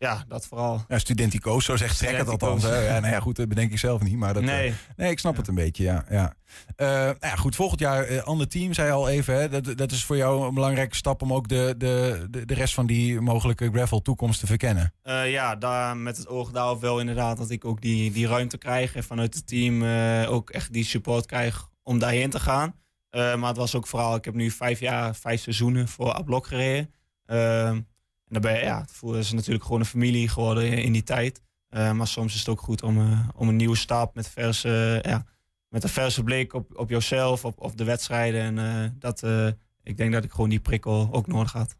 [0.00, 0.84] ja, dat vooral.
[0.88, 2.62] Ja, studenticoos, zo zegt Trek het althans.
[2.62, 2.78] Hè?
[2.78, 4.16] Ja, nou ja, goed, dat bedenk ik zelf niet.
[4.16, 4.68] Maar dat, Nee.
[4.68, 6.04] eh, nee, ik snap het een beetje, ja.
[6.10, 6.34] ja.
[6.76, 9.34] Eh, nou ja, goed, volgend jaar eh, ander team, zei je al even.
[9.34, 9.48] Hè?
[9.48, 12.74] Dat, dat is voor jou een belangrijke stap om ook de, de, de, de rest
[12.74, 14.92] van die mogelijke gravel toekomst te verkennen.
[15.04, 18.94] Ja, daar, met het oog daarop wel inderdaad dat ik ook die, die ruimte krijg.
[18.94, 19.82] En vanuit het team
[20.24, 22.74] ook echt die support krijg om daarheen te gaan.
[23.10, 26.94] Maar het was ook vooral, ik heb nu vijf jaar, vijf seizoenen voor Ablok gereden.
[28.30, 31.40] En daarbij, ja, het voelde is natuurlijk gewoon een familie geworden in die tijd.
[31.68, 34.98] Eh, maar soms is het ook goed om, eh, om een nieuwe stap met, verse,
[35.06, 35.26] ja,
[35.68, 38.40] met een verse blik op, op jezelf, op, op de wedstrijden.
[38.58, 39.46] En eh, dat, eh,
[39.82, 41.76] ik denk dat ik gewoon die prikkel ook nodig had.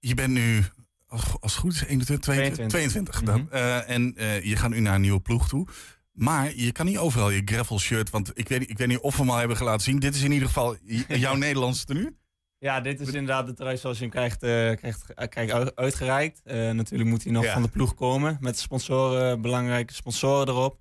[0.00, 0.64] Je, bent nu,
[1.06, 3.50] als, als het goed is, 21, 22, 22 dan.
[3.50, 5.66] Eh, en eh, je gaat nu naar een nieuwe ploeg toe.
[6.12, 8.98] Maar je kan niet overal je gravel shirt, want ik weet, niet- ik weet niet
[8.98, 9.98] of we hem al hebben laten zien.
[9.98, 10.76] Dit is in ieder geval
[11.08, 12.16] jouw Nederlandse tenue.
[12.64, 15.76] Ja, dit is inderdaad de trui zoals je hem krijgt, eh, krijgt, eh, krijgt uit-
[15.76, 16.40] uitgereikt.
[16.44, 17.52] Eh, natuurlijk moet hij nog Ja.
[17.52, 18.36] van de ploeg komen.
[18.40, 20.78] Met sponsoren, belangrijke sponsoren erop.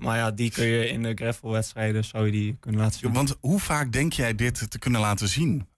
[0.00, 3.12] Maar ja, die kun je in de gravelwedstrijden zou je die kunnen laten zien.
[3.12, 5.68] Want hoe vaak denk jij dit te kunnen laten zien?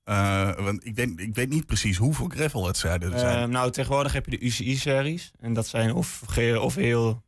[0.57, 3.51] Want ik weet, ik weet niet precies hoeveel gravelwedstrijden er zijn.
[3.51, 5.31] Nou, tegenwoordig heb je de UCI-series.
[5.41, 6.23] En dat zijn of,
[6.61, 7.23] of heel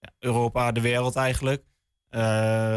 [0.00, 1.62] ja, Europa, de wereld eigenlijk.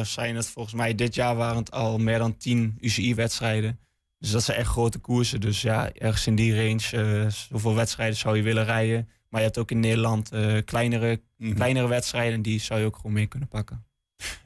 [0.04, 3.80] Zijn het volgens mij dit jaar waren het al meer dan 10 UCI-wedstrijden.
[4.20, 5.42] Dus dat zijn echt grote koersen.
[5.42, 9.10] Dus ja, ergens in die range, eh zoveel wedstrijden zou je willen rijden.
[9.30, 11.22] Maar je hebt ook in Nederland eh, kleinere,
[11.54, 12.42] kleinere wedstrijden.
[12.42, 13.84] Die zou je ook gewoon mee kunnen pakken.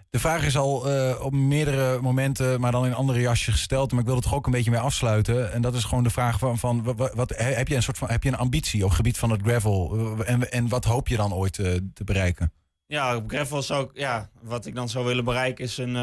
[0.09, 3.91] De vraag is al eh, op meerdere momenten, maar dan in andere jasje gesteld.
[3.91, 5.53] Maar ik wil er toch ook een beetje mee afsluiten.
[5.53, 8.09] En dat is gewoon de vraag van, van wat, wat, heb je een soort van
[8.09, 9.97] heb je een ambitie op het gebied van het gravel?
[10.25, 12.53] En, en wat hoop je dan ooit te bereiken?
[12.85, 15.95] Ja, op gravel zou ik, ja, wat ik dan zou willen bereiken is een,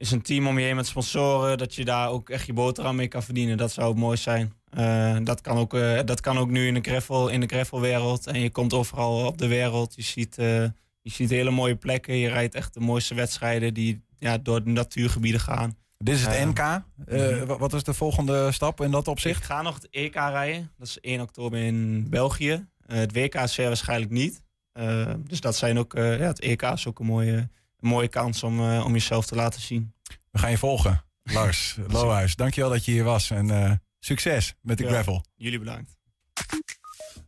[0.00, 1.58] is een team om je heen met sponsoren.
[1.58, 3.56] Dat je daar ook echt je boterham mee kan verdienen.
[3.56, 4.52] Dat zou mooi zijn.
[4.70, 8.26] Eh, dat, kan ook, eh, dat kan ook nu in de, gravel, in de gravelwereld.
[8.26, 9.94] En je komt overal op de wereld.
[9.96, 10.62] Je ziet, eh,
[11.02, 12.14] je ziet hele mooie plekken.
[12.16, 15.76] Je rijdt echt de mooiste wedstrijden die ja, door de natuurgebieden gaan.
[15.98, 16.82] Dit is het NK.
[17.06, 17.46] Mhm.
[17.46, 19.38] wa- Wat is de volgende stap in dat opzicht?
[19.38, 20.70] Ik ga nog het EK rijden.
[20.78, 22.66] Dat is 1 oktober in België.
[22.86, 24.42] Het WK is zeer waarschijnlijk niet.
[25.18, 27.48] Dus dat zijn ook, ja, het EK is ook een mooie,
[27.80, 29.94] een mooie kans om, eh, om jezelf te laten zien.
[30.30, 31.04] We gaan je volgen.
[31.22, 33.30] Lars Lohuis, dankjewel dat je hier was.
[33.30, 35.24] En eh, succes met de Ja, gravel.
[35.36, 35.98] Jullie bedankt.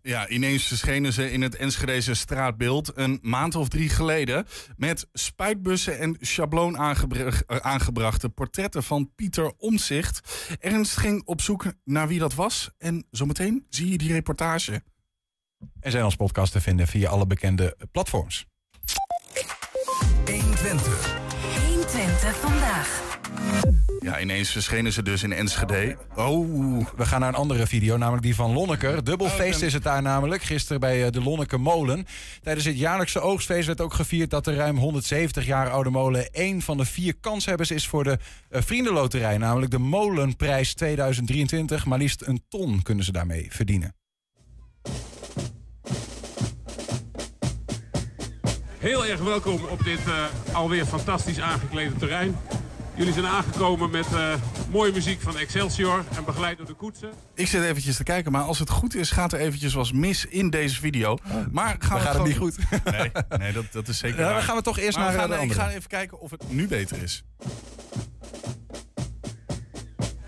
[0.03, 5.99] Ja, ineens verschenen ze in het Enschedeze straatbeeld een maand of drie geleden met spuitbussen
[5.99, 10.21] en schabloon eh, aangebrachte portretten van Pieter Omzicht.
[10.61, 14.83] Ernst ging op zoek naar wie dat was en zometeen zie je die reportage.
[15.81, 18.47] En zijn als podcast te vinden via alle bekende platforms.
[20.31, 21.17] 120.
[21.69, 23.03] 120 vandaag.
[24.01, 25.97] Ja, ineens verschenen ze dus in Enschede.
[26.15, 26.87] Oh.
[26.97, 29.05] We gaan naar een andere video, namelijk die van Lonneker.
[29.05, 30.43] Dubbelfeest is het daar namelijk.
[30.43, 32.07] Gisteren bij eh, de Lonneke Molen.
[32.43, 36.63] Tijdens het jaarlijkse oogstfeest werd ook gevierd dat de ruim 170 jaar oude molen één
[36.63, 39.39] van de vier kanshebbers is voor de eh, Vriendenloterij.
[39.39, 41.87] Namelijk de Molenprijs 2023.
[41.87, 43.95] Maar liefst een ton kunnen ze daarmee verdienen.
[48.83, 52.37] Heel erg welkom op dit eh, alweer fantastisch aangeklede terrein.
[52.95, 54.35] Jullie zijn aangekomen met eh,
[54.71, 57.13] mooie muziek van Excelsior en begeleid door de koetsen.
[57.35, 60.27] Ik zit eventjes te kijken, maar als het goed is, gaat er eventjes wat mis
[60.27, 61.19] in deze video.
[61.51, 62.57] Maar gaan we Dan gaat het niet goed.
[62.85, 65.33] Nee, nee dat, dat is zeker Ja, dan gaan we toch eerst Maar naar, gaan,
[65.33, 67.25] eh, de Ik ga even kijken of het nu beter is.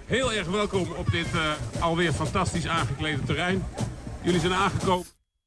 [0.06, 3.64] Heel erg welkom op dit eh, alweer fantastisch aangeklede terrein.
[4.22, 5.06] Jullie zijn aangekomen.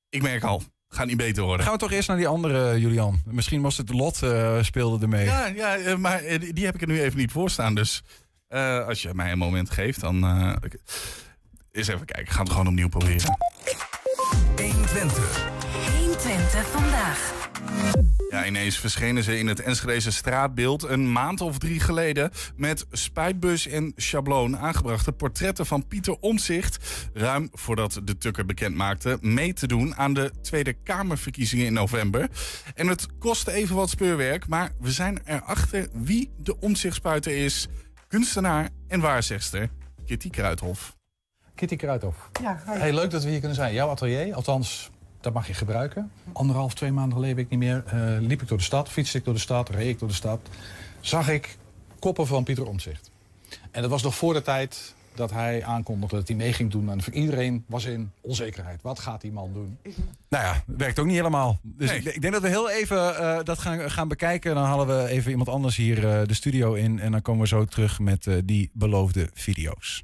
[0.10, 1.64] Ik merk al, gaat niet beter worden.
[1.66, 3.20] Gaan we toch eerst naar die andere, Julian?
[3.26, 5.26] Misschien was het Lot eh, speelde ermee.
[5.26, 7.76] Ja, ja eh, maar eh, die- heb ik er nu even niet voor staan.
[7.76, 8.04] Dus
[8.48, 10.24] Eh, als je mij een moment geeft, dan...
[10.24, 10.54] eh,
[11.72, 13.38] eens even kijken, ik ga het gewoon opnieuw proberen.
[14.56, 15.50] 120.
[15.98, 17.34] 120 vandaag.
[18.30, 23.68] Ja, ineens verschenen ze in het Enschedeze straatbeeld een maand of drie geleden met spuitbus
[23.68, 26.78] en schabloon aangebrachte portretten van Pieter Omzicht.
[27.14, 32.30] Ruim voordat de Tukker bekend maakte mee te doen aan de Tweede Kamerverkiezingen in november.
[32.76, 37.68] En het kostte even wat speurwerk, maar we zijn erachter wie de Omzichtspuiter is.
[38.08, 39.70] Kunstenaar en waarzegster
[40.06, 40.96] Kitty Kruithof.
[41.56, 42.30] Kitty Kruithof.
[42.42, 42.78] Ja, hi.
[42.78, 43.74] Hey, leuk dat we hier kunnen zijn.
[43.74, 44.92] Jouw atelier, althans,
[45.28, 46.12] dat mag je gebruiken.
[46.34, 49.26] Anderhalf, twee maanden geleden, ik niet meer, eh, liep ik door de stad, fietste ik
[49.26, 50.40] door de stad, reed ik door de stad.
[51.00, 51.58] Zag ik
[52.00, 53.12] koppen van Pieter Omtzigt.
[53.72, 56.90] En dat was nog voor de tijd dat hij aankondigde dat hij mee ging doen.
[56.90, 58.82] En voor iedereen was in onzekerheid.
[58.82, 59.78] Wat gaat die man doen?
[60.30, 61.60] Nou ja, werkt ook niet helemaal.
[61.62, 64.56] Dus ik, ik denk dat we heel even eh, dat gaan, gaan bekijken.
[64.56, 67.00] Dan halen we even iemand anders hier eh, de studio in.
[67.00, 70.04] En dan komen we zo terug met die beloofde video's.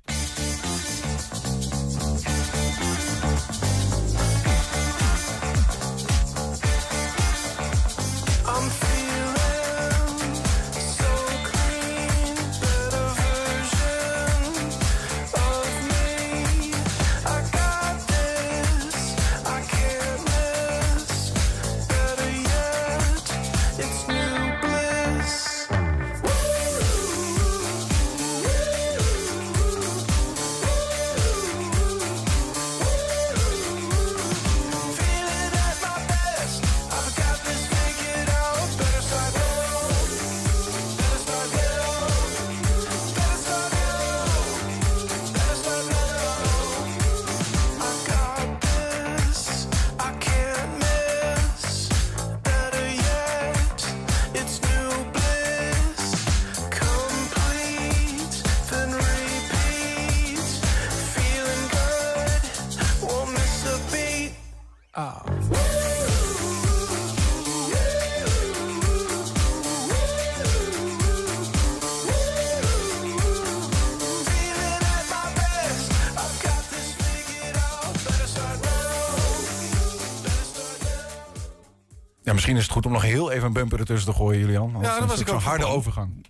[82.93, 84.75] Nog heel even een bumper ertussen te gooien, Julian.
[84.75, 86.25] Anders dat is was het ik zo'n harde overgang.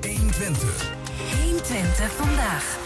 [0.00, 0.92] 120.
[1.42, 2.82] 120 vandaag.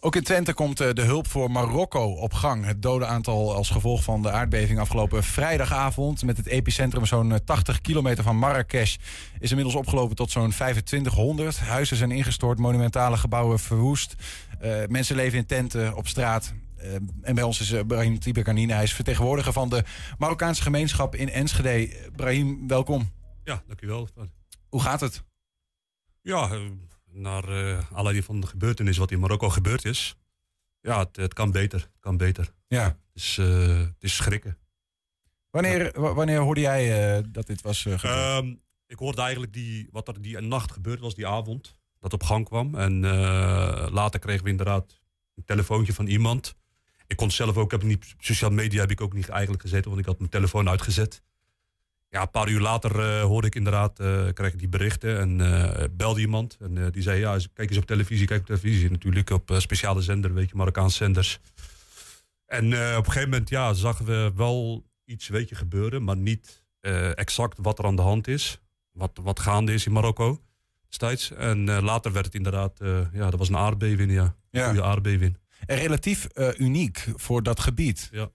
[0.00, 2.64] Ook in Twente komt eh, de hulp voor Marokko op gang.
[2.64, 6.24] Het dodenaantal als gevolg van de aardbeving afgelopen vrijdagavond...
[6.24, 8.96] met het epicentrum zo'n eh, 80 kilometer van Marrakesh...
[9.38, 11.58] is inmiddels opgelopen tot zo'n 2500.
[11.58, 14.14] Huizen zijn ingestort, monumentale gebouwen verwoest.
[14.60, 16.52] Eh, mensen leven in tenten op straat.
[16.78, 18.72] Eh, en bij ons is uh, Brahim Tibekanine.
[18.72, 19.84] Hij is vertegenwoordiger van de
[20.18, 21.96] Marokkaanse gemeenschap in Enschede.
[21.96, 23.12] Eh, Brahim, welkom.
[23.44, 24.08] Ja, dankjewel.
[24.68, 25.24] Hoe gaat het?
[26.22, 26.60] Ja, eh,
[27.10, 30.16] naar uh, allerlei van de gebeurtenissen wat in Marokko gebeurd is.
[30.80, 31.80] Ja, het, het kan beter.
[31.80, 32.52] Het kan beter.
[32.68, 32.84] Ja.
[32.84, 34.58] Het is, uh, het is schrikken.
[35.50, 38.44] Wanneer, wanneer hoorde jij uh, dat dit was gebeurd?
[38.44, 41.76] Um, ik hoorde eigenlijk die, wat er die nacht gebeurd was, die avond.
[42.00, 42.74] Dat op gang kwam.
[42.74, 43.00] En
[43.90, 45.00] later kregen we inderdaad
[45.34, 46.56] een telefoontje van iemand.
[47.08, 50.00] Ik kon zelf ook, heb niet, sociale media heb ik ook niet eigenlijk gezeten, want
[50.00, 51.22] ik had mijn telefoon uitgezet.
[52.10, 55.38] Ja, een paar uur later uh, hoorde ik inderdaad, uh, kreeg ik die berichten en
[55.38, 56.56] uh, belde iemand.
[56.60, 58.90] En die zei, ja, kijk eens op televisie, kijk op televisie.
[58.90, 61.40] Natuurlijk op speciale zender, weet je, Marokkaanse zenders.
[62.46, 66.04] En op een gegeven moment, ja, zagen we wel iets, weet je, gebeuren.
[66.04, 66.62] Maar niet
[67.14, 68.60] exact wat er aan de hand is.
[68.92, 70.42] Wat, wat gaande is in Marokko
[70.88, 71.30] destijds.
[71.30, 72.78] En later werd het inderdaad,
[73.12, 74.36] ja, dat was een aardbeving, ja.
[74.50, 74.66] Ja.
[74.66, 75.38] Goede aardbeving.
[75.66, 78.08] En relatief uniek voor dat gebied.
[78.12, 78.30] Ja.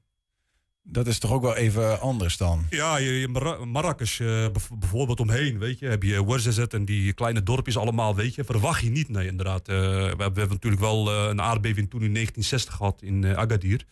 [0.86, 2.66] Dat is toch ook wel even anders dan?
[2.70, 4.48] Ja, je, je Mar Marrakesh uh,
[4.80, 8.82] bijvoorbeeld omheen, weet je, heb je Ouarzazate en die kleine dorpjes allemaal, weet je, verwacht
[8.82, 9.70] je niet, nee, inderdaad.
[9.70, 13.38] Uh, we, hebben, we, hebben natuurlijk wel uh, een aardbeving toen in 1960 gehad in
[13.38, 13.86] Agadir.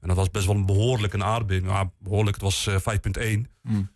[0.00, 1.68] En dat was best wel een behoorlijk een aardbeving.
[1.68, 3.40] Ja, behoorlijk, het was 5,1.
[3.62, 3.90] Mm.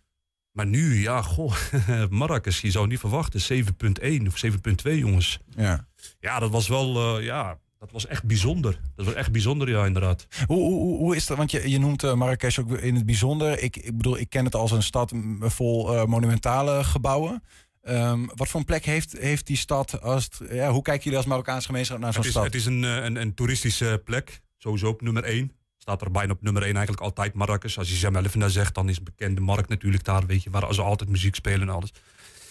[0.51, 1.55] Maar nu, ja, goh,
[2.09, 5.39] Marrakesh, je zou niet verwachten, 7,1 of 7,2 jongens.
[5.49, 5.87] Ja.
[6.19, 8.79] Ja, dat was wel, ja, dat was echt bijzonder.
[8.95, 10.27] Dat was echt bijzonder, ja, inderdaad.
[10.45, 11.37] Hoe, hoe, hoe is dat?
[11.37, 13.63] Want je, je noemt uh, Marrakesh ook in het bijzonder.
[13.63, 17.43] Ik, ik bedoel, ik ken het als een stad vol uh, monumentale gebouwen.
[17.89, 20.01] Um, wat voor een plek heeft, heeft die stad?
[20.01, 22.43] Als het, ja, hoe kijken jullie als Marokkaanse gemeenschap naar zo'n stad?
[22.43, 24.41] Het is een, eh, een, een, toeristische plek.
[24.57, 25.51] Sowieso op nummer 1.
[25.77, 27.77] Staat er bijna op nummer 1 eigenlijk altijd Marrakesh.
[27.77, 30.81] Als je Zemelvena zegt, dan is een bekende markt natuurlijk daar, weet je, waar ze
[30.81, 31.93] altijd muziek spelen en alles.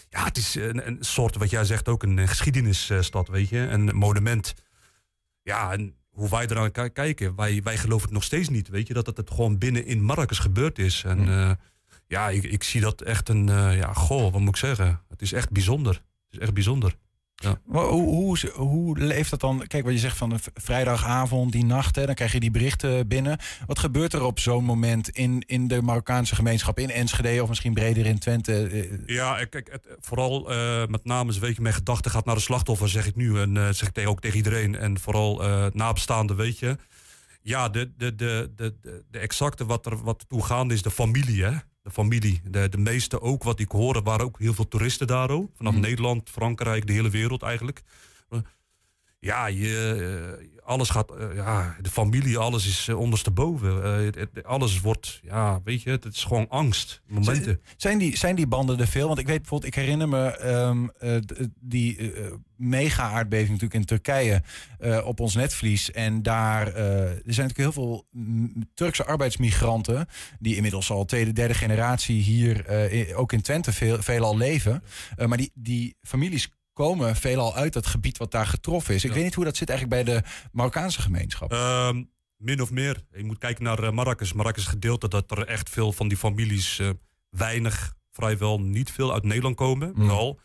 [0.09, 3.57] Ja, het is een, een soort, wat jij zegt, ook een geschiedenisstad, weet je.
[3.57, 4.53] Een monument.
[5.45, 8.93] Ja, en hoe wij eraan kijken, wij, wij geloven het nog steeds niet, weet je,
[8.93, 11.03] dat het, het gewoon binnen in Marrakesh gebeurd is.
[11.03, 11.29] En Hm.
[11.29, 11.51] uh,
[12.07, 15.01] ja, ik, ik zie dat echt een, uh, ja, goh, wat moet ik zeggen?
[15.09, 15.93] Het is echt bijzonder.
[15.93, 16.95] Het is echt bijzonder.
[17.65, 19.67] Maar Hoe, hoe, hoe leeft dat dan?
[19.67, 23.07] Kijk, wat je zegt van de vrijdagavond, die nacht, hè, dan krijg je die berichten
[23.07, 23.37] binnen.
[23.65, 27.73] Wat gebeurt er op zo'n moment in, in de Marokkaanse gemeenschap, in Enschede of misschien
[27.73, 28.67] breder in Twente?
[28.67, 32.35] Eh, Ja, ik- kijk, het, vooral eh, met name weet je, mijn gedachte gaat naar
[32.35, 33.39] de slachtoffer, zeg ik nu.
[33.39, 34.75] En eh, zeg ik tegen, ook tegen iedereen.
[34.75, 36.77] En vooral eh nabestaanden, weet je.
[37.41, 40.91] Ja, de, de, de, de, de, de exacte wat er wat toe gaande is, de
[40.91, 41.51] familie, hè.
[41.85, 42.41] De familie.
[42.49, 45.49] De, de meeste ook, wat ik hoorde, waren ook heel veel toeristen daar ook.
[45.55, 45.81] Vanaf Mhm.
[45.81, 47.83] Nederland, Frankrijk, de hele wereld eigenlijk.
[49.25, 54.13] Ja, je, eh, alles gaat, eh, ja, de familie, alles is eh, ondersteboven.
[54.43, 57.01] Alles wordt, ja, weet je, het is gewoon angst.
[57.07, 57.61] Momenten.
[57.77, 59.07] Zijn die, zijn die banden er veel?
[59.07, 61.15] Want ik weet bijvoorbeeld, ik herinner me ehm, eh,
[61.59, 62.13] die
[62.55, 64.41] mega-aardbeving natuurlijk in Turkije
[65.03, 65.91] op ons netvlies.
[65.91, 70.07] En daar er zijn natuurlijk heel veel mm, Turkse arbeidsmigranten
[70.39, 72.65] die inmiddels al tweede, derde generatie hier
[73.15, 74.83] ook in Twente veel, veelal leven.
[75.25, 79.03] Maar die, die families komen veelal uit dat gebied wat daar getroffen is.
[79.03, 81.51] Ik weet niet hoe dat zit eigenlijk bij de Marokkaanse gemeenschap.
[81.51, 82.03] Ehm,
[82.37, 83.03] min of meer.
[83.11, 84.31] Je moet kijken naar eh, Marrakesh.
[84.31, 86.89] Marrakesh gedeelte dat er echt veel van die families eh,
[87.29, 89.91] weinig, vrijwel niet veel uit Nederland komen.
[89.95, 90.07] Mm.
[90.07, 90.39] Wel.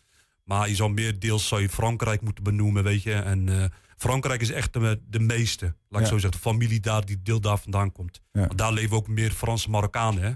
[0.45, 3.13] Maar je zou meer deels zou je Frankrijk moeten benoemen, weet je.
[3.15, 3.65] En eh,
[3.97, 6.13] Frankrijk is echt de, de meeste, laat ik Ja.
[6.13, 6.31] zo zeggen.
[6.31, 8.21] De familie daar, die deel daar vandaan komt.
[8.33, 8.41] Ja.
[8.47, 10.31] Want daar leven ook meer Franse Marokkanen, hè.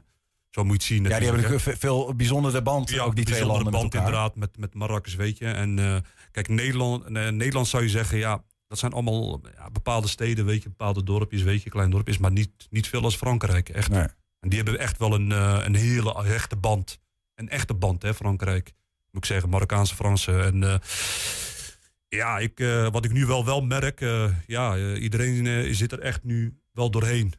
[0.54, 1.02] Zo moet je zien.
[1.02, 4.58] ja, die hebben natuurlijk veel bijzondere band, Ja, ook die twee landen band inderdaad met,
[4.58, 5.46] met Marrakesh, weet je.
[5.46, 5.96] En eh,
[6.30, 10.62] kijk, Nederland, eh, Nederland zou je zeggen, ja, dat zijn allemaal ja, bepaalde steden, weet
[10.62, 13.90] je, bepaalde dorpjes, weet je, klein dorpjes, maar niet, niet veel als Frankrijk, echt.
[13.90, 14.06] Nee.
[14.40, 16.98] En die hebben echt wel een, eh, een hele hechte band.
[17.34, 18.72] Een echte band, hè, Frankrijk.
[19.10, 20.44] Moet ik zeggen, Marokkaanse Fransen.
[20.44, 20.80] En
[22.08, 22.58] ja, ik,
[22.90, 24.00] wat ik nu wel, wel merk,
[24.46, 27.34] ja, iedereen zit er echt nu wel doorheen.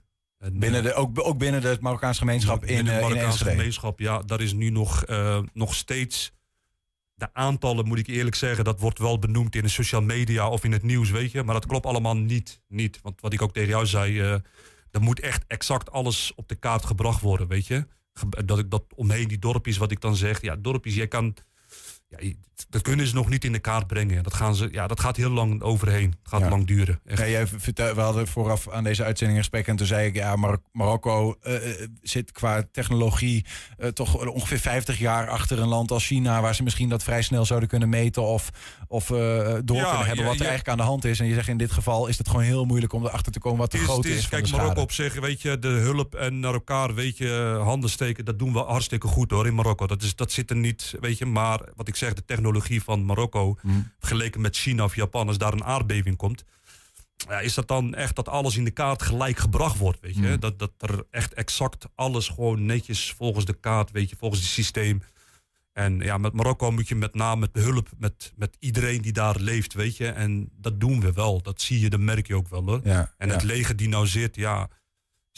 [0.46, 3.04] En, Binnen eh, de, ook, ook binnen de Marokkaanse gemeenschap in, binnen de eh, in
[3.04, 6.34] Marokkaanse gemeenschap, ja, daar is nu nog, eh, nog steeds.
[7.16, 10.64] De aantallen, moet ik eerlijk zeggen, dat wordt wel benoemd in de social media of
[10.64, 11.44] in het nieuws, weet je.
[11.44, 12.62] Maar dat klopt allemaal niet.
[12.68, 13.00] niet.
[13.02, 14.36] Want wat ik ook tegen jou zei, eh
[14.96, 17.88] er moet echt exact alles op de kaart gebracht worden, weet je.
[18.46, 21.36] Dat ik dat omheen die dorpjes, wat ik dan zeg, ja, dorpjes, jij kan.
[22.08, 22.18] Ja,
[22.70, 24.24] dat kunnen ze nog niet in de kaart brengen.
[24.24, 26.10] Dat, gaan ze, ja, dat gaat heel lang overheen.
[26.10, 26.50] Het gaat Ja.
[26.50, 27.00] lang duren.
[27.06, 27.20] Echt.
[27.20, 30.36] Ja, jij vertel, we hadden vooraf aan deze uitzending gesprek en toen zei ik, ja,
[30.36, 33.46] Mar- Marokko eh, eh, zit qua technologie
[33.78, 37.22] eh, toch ongeveer 50 jaar achter een land als China, waar ze misschien dat vrij
[37.22, 38.50] snel zouden kunnen meten of,
[38.88, 41.20] of door Ja, kunnen hebben wat er eigenlijk aan de hand is.
[41.20, 43.60] En je zegt in dit geval is het gewoon heel moeilijk om erachter te komen
[43.60, 46.16] wat de is, grootte het is, is, kijk, Marokko op zich, weet je, de hulp
[46.16, 49.88] en naar elkaar, weet je, handen steken, dat doen we hartstikke goed hoor in Marokko.
[49.88, 53.06] Dat, is, dat zit er niet, weet je, maar wat ik zeg, de technologie van
[53.06, 53.92] Marokko, Hmm.
[54.00, 56.44] vergeleken met China of Japan, als daar een aardbeving komt,
[57.16, 60.28] ja, is dat dan echt dat alles in de kaart gelijk gebracht wordt, weet je.
[60.28, 60.40] Hmm.
[60.40, 64.50] Dat, dat er echt exact alles gewoon netjes volgens de kaart, weet je, volgens het
[64.50, 65.02] systeem.
[65.74, 69.40] En ja, met Marokko moet je met name met behulp met, met iedereen die daar
[69.40, 70.08] leeft, weet je.
[70.08, 71.42] En dat doen we wel.
[71.42, 72.80] Dat zie je, dat merk je ook wel hoor.
[72.84, 73.34] Ja, en ja.
[73.34, 74.70] het leger die nou zit, ja,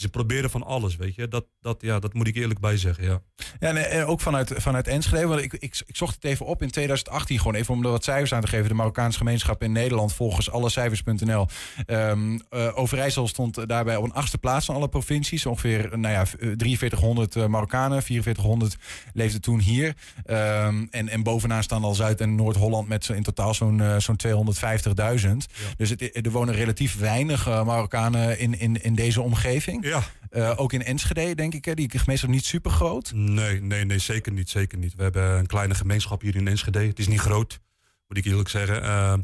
[0.00, 1.28] ze proberen van alles, weet je.
[1.28, 3.20] Dat, dat, ja, dat moet ik eerlijk bij zeggen, ja.
[3.60, 5.26] Ja, en ook vanuit, vanuit Enschede.
[5.26, 7.38] Want ik, ik, ik zocht het even op in 2018.
[7.38, 8.68] Gewoon even om er wat cijfers aan te geven.
[8.68, 11.46] De Marokkaanse gemeenschap in Nederland volgens allecijfers.nl.
[11.86, 15.46] Ehm eh, Overijssel stond daarbij op een achtste plaats van alle provincies.
[15.46, 18.02] Ongeveer nou ja, 4300 eh, Marokkanen.
[18.02, 18.76] 4400
[19.12, 19.94] leefden toen hier.
[20.24, 23.96] Ehm, en, en bovenaan staan al Zuid- en Noord-Holland met zo in totaal zo'n eh,
[23.98, 25.30] zo'n 250.000.
[25.76, 29.86] Dus het, er wonen relatief weinig eh, Marokkanen in, in, in deze omgeving.
[29.88, 30.02] Ja.
[30.30, 31.64] Eh, ook in Enschede, denk ik.
[31.64, 31.74] Hè?
[31.74, 33.12] Die gemeenschap niet super groot.
[33.14, 34.94] Nee, nee, nee, zeker niet, zeker niet.
[34.94, 36.78] We hebben een kleine gemeenschap hier in Enschede.
[36.78, 37.60] Het is niet groot,
[38.08, 38.82] moet ik eerlijk zeggen.
[38.82, 39.14] Uh,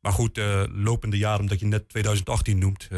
[0.00, 2.88] maar goed, uh, lopende jaren, omdat je net 2018 noemt,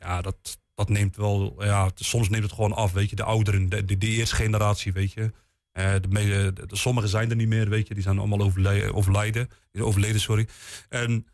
[0.00, 3.16] ja, dat, dat neemt wel, ja, soms neemt het gewoon af, weet je.
[3.16, 5.32] De ouderen, de, de, de eerste generatie, weet je.
[5.78, 7.94] Uh, de, de, sommigen zijn er niet meer, weet je.
[7.94, 10.46] Die zijn allemaal overleden, overlijden, overleden, sorry.
[10.88, 11.26] En,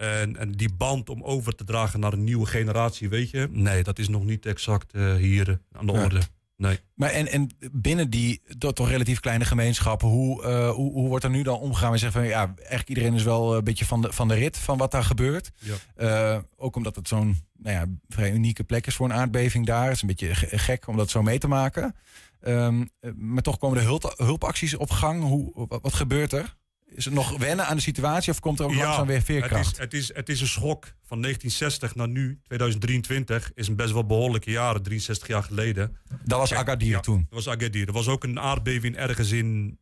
[0.00, 3.48] en, en die band om over te dragen naar een nieuwe generatie, weet je.
[3.50, 6.20] Nee, dat is nog niet exact uh, hier aan de orde.
[6.56, 6.78] Nee.
[6.94, 11.24] Maar en, en binnen die toch, toch relatief kleine gemeenschap, hoe, uh, hoe, hoe wordt
[11.24, 11.92] er nu dan omgegaan?
[11.92, 14.58] We zeggen van ja, eigenlijk iedereen is wel een beetje van de, van de rit
[14.58, 15.50] van wat daar gebeurt.
[15.58, 16.34] Ja.
[16.36, 19.84] Uh, ook omdat het zo'n nou ja, vrij unieke plek is voor een aardbeving daar.
[19.84, 21.94] Het is een beetje gek om dat zo mee te maken.
[22.42, 25.22] Um, maar toch komen er hulp, hulpacties op gang.
[25.22, 26.56] Hoe, wat, wat gebeurt er?
[26.94, 29.78] Is het nog wennen aan de situatie of komt er ook ja, langzaam weer veerkracht?
[29.78, 30.84] Het is, het, is, het is een schok.
[31.02, 35.96] Van 1960 naar nu, 2023, is een best wel behoorlijke jaren, 63 jaar geleden.
[36.24, 37.26] Dat was Agadir ja, toen?
[37.30, 37.86] Dat was Agadir.
[37.86, 39.78] Er was ook een aardbeving ergens in,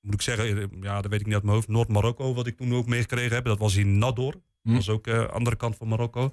[0.00, 2.74] moet ik zeggen, ja, dat weet ik niet uit mijn hoofd, Noord-Marokko, wat ik toen
[2.74, 3.44] ook meegekregen heb.
[3.44, 4.32] Dat was in Nador.
[4.32, 4.74] Dat Hm.
[4.74, 6.32] was ook de uh, andere kant van Marokko.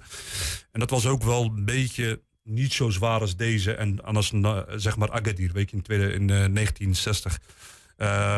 [0.72, 3.72] En dat was ook wel een beetje niet zo zwaar als deze.
[3.74, 4.32] En anders,
[4.76, 7.40] zeg maar, Agadir, weet je, in, tweede, in uh, 1960.
[7.98, 8.36] Uh,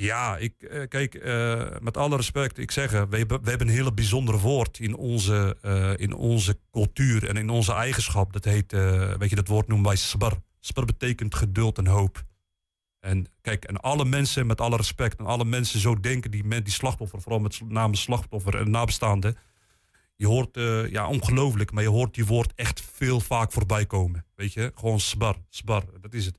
[0.00, 3.68] Ja, ik, eh, kijk, eh, met alle respect, ik zeg, eh, we hebben, we hebben
[3.68, 5.56] een hele bijzondere woord in onze,
[5.96, 8.32] in onze cultuur en in onze eigenschap.
[8.32, 8.72] Dat heet,
[9.18, 10.32] weet je, dat woord noemen wij sbar.
[10.60, 12.24] Sbar betekent geduld en hoop.
[13.00, 16.72] En kijk, en alle mensen, met alle respect, en alle mensen zo denken, die, die
[16.72, 19.36] slachtoffer, vooral met name slachtoffer en nabestaanden.
[20.20, 24.26] Je hoort, eh, ja, ongelooflijk, maar je hoort die woord echt veel vaak voorbij komen.
[24.34, 26.36] Weet je, gewoon sbar, sbar, dat is het.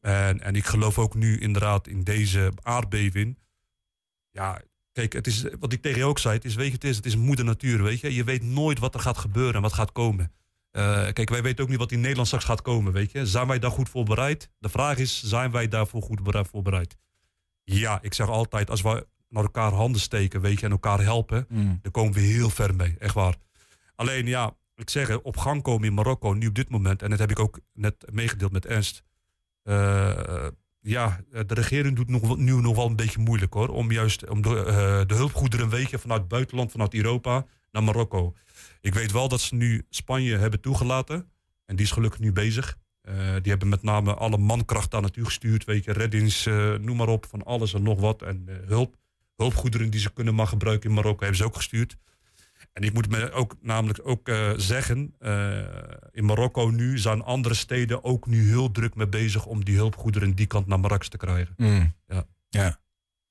[0.00, 3.38] En, en ik geloof ook nu inderdaad in deze aardbeving.
[4.30, 4.60] Ja,
[4.92, 6.96] kijk, het is, wat ik tegen je ook zei, het is, weet je, het is,
[6.96, 8.14] het is moeder natuur, weet je.
[8.14, 10.32] Je weet nooit wat er gaat gebeuren en wat gaat komen.
[10.70, 13.26] Eh, kijk, wij weten ook niet wat in Nederland straks gaat komen, weet je.
[13.26, 14.50] Zijn wij daar goed voor bereid?
[14.58, 16.96] De vraag is, zijn wij daarvoor goed bere- voorbereid?
[17.64, 21.46] Ja, ik zeg altijd, als we naar elkaar handen steken, weet je, en elkaar helpen,
[21.48, 21.78] Mm.
[21.82, 23.36] dan komen we heel ver mee, echt waar.
[23.94, 27.18] Alleen ja, ik zeg, op gang komen in Marokko, nu op dit moment, en dat
[27.18, 29.02] heb ik ook net meegedeeld met Ernst.
[29.62, 30.46] Eh,
[30.80, 33.68] ja, de regering doet nog, nu nog wel een beetje moeilijk hoor.
[33.68, 38.34] Om juist om de, eh, de hulpgoederen vanuit het buitenland, vanuit Europa naar Marokko.
[38.80, 41.30] Ik weet wel dat ze nu Spanje hebben toegelaten.
[41.66, 42.76] En die is gelukkig nu bezig.
[43.00, 45.64] Eh, die hebben met name alle mankracht daar naartoe gestuurd.
[45.64, 46.46] Weet je, reddings,
[46.80, 48.22] noem maar op, van alles en nog wat.
[48.22, 48.96] En hulp,
[49.36, 51.96] hulpgoederen die ze kunnen maar gebruiken in Marokko hebben ze ook gestuurd.
[52.72, 55.58] En ik moet me ook namelijk ook eh, zeggen, eh,
[56.12, 60.34] in Marokko nu zijn andere steden ook nu heel druk mee bezig om die hulpgoederen
[60.34, 61.54] die kant naar Marrakesh te krijgen.
[61.56, 61.94] Mm.
[62.08, 62.24] Ja.
[62.48, 62.80] Ja.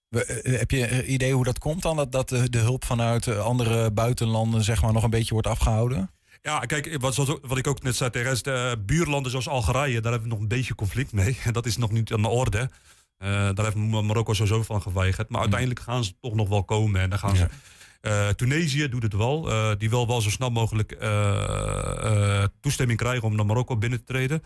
[0.07, 1.95] We- eh, Heb je een idee hoe dat komt dan?
[1.95, 6.11] Dat, dat de, de hulp vanuit andere buitenlanden zeg maar, nog een beetje wordt afgehouden?
[6.41, 10.11] Ja, kijk, wat, wat ik ook net zei tegen Rest, eh, buurlanden zoals Algerije, daar
[10.11, 11.37] hebben we nog een beetje conflict mee.
[11.51, 12.69] Dat is nog niet aan de orde.
[13.21, 15.29] Eh, daar heeft Mar- Marokko sowieso van geweigerd.
[15.29, 17.01] Maar uiteindelijk gaan ze toch nog wel komen.
[17.01, 17.47] En dan gaan ze.
[18.01, 19.51] Eh, Tunesië doet het wel.
[19.51, 20.91] Eh, die wil wel zo snel mogelijk
[22.61, 24.43] toestemming krijgen om naar Marokko binnen te treden.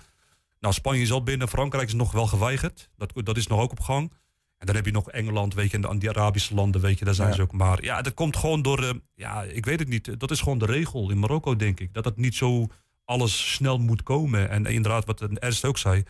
[0.59, 1.47] Nou, Spanje is al binnen.
[1.47, 2.89] Frankrijk is nog wel geweigerd.
[2.97, 4.11] Dat, dat is nog ook op gang.
[4.57, 7.05] En dan heb je nog Engeland, weet je, en de, die Arabische landen, weet je,
[7.05, 7.35] daar zijn Ja.
[7.35, 7.51] ze ook.
[7.51, 10.19] Maar ja, dat komt gewoon door, ja, ik weet het niet.
[10.19, 11.93] Dat is gewoon de regel in Marokko, denk ik.
[11.93, 12.67] Dat het niet zo
[13.05, 14.49] alles snel moet komen.
[14.49, 16.03] En inderdaad, wat Ernst ook zei,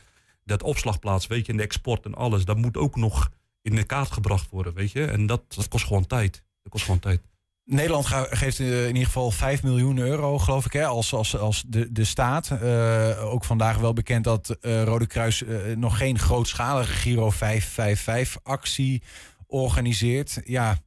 [0.46, 3.30] dat opslagplaats, weet je, en de export en alles, dat moet ook nog
[3.62, 5.06] in de kaart gebracht worden, weet je.
[5.06, 6.44] En dat, dat kost gewoon tijd.
[6.62, 7.22] Dat kost gewoon tijd.
[7.66, 11.64] Nederland geeft eh, in ieder geval 5 miljoen euro, geloof ik, hè, als, als, als
[11.68, 12.50] de, de staat.
[12.50, 15.44] Eh, ook vandaag wel bekend dat eh, Rode Kruis
[15.76, 19.02] nog geen grootschalige Giro 555-actie
[19.62, 20.42] organiseert.
[20.44, 20.78] Ja,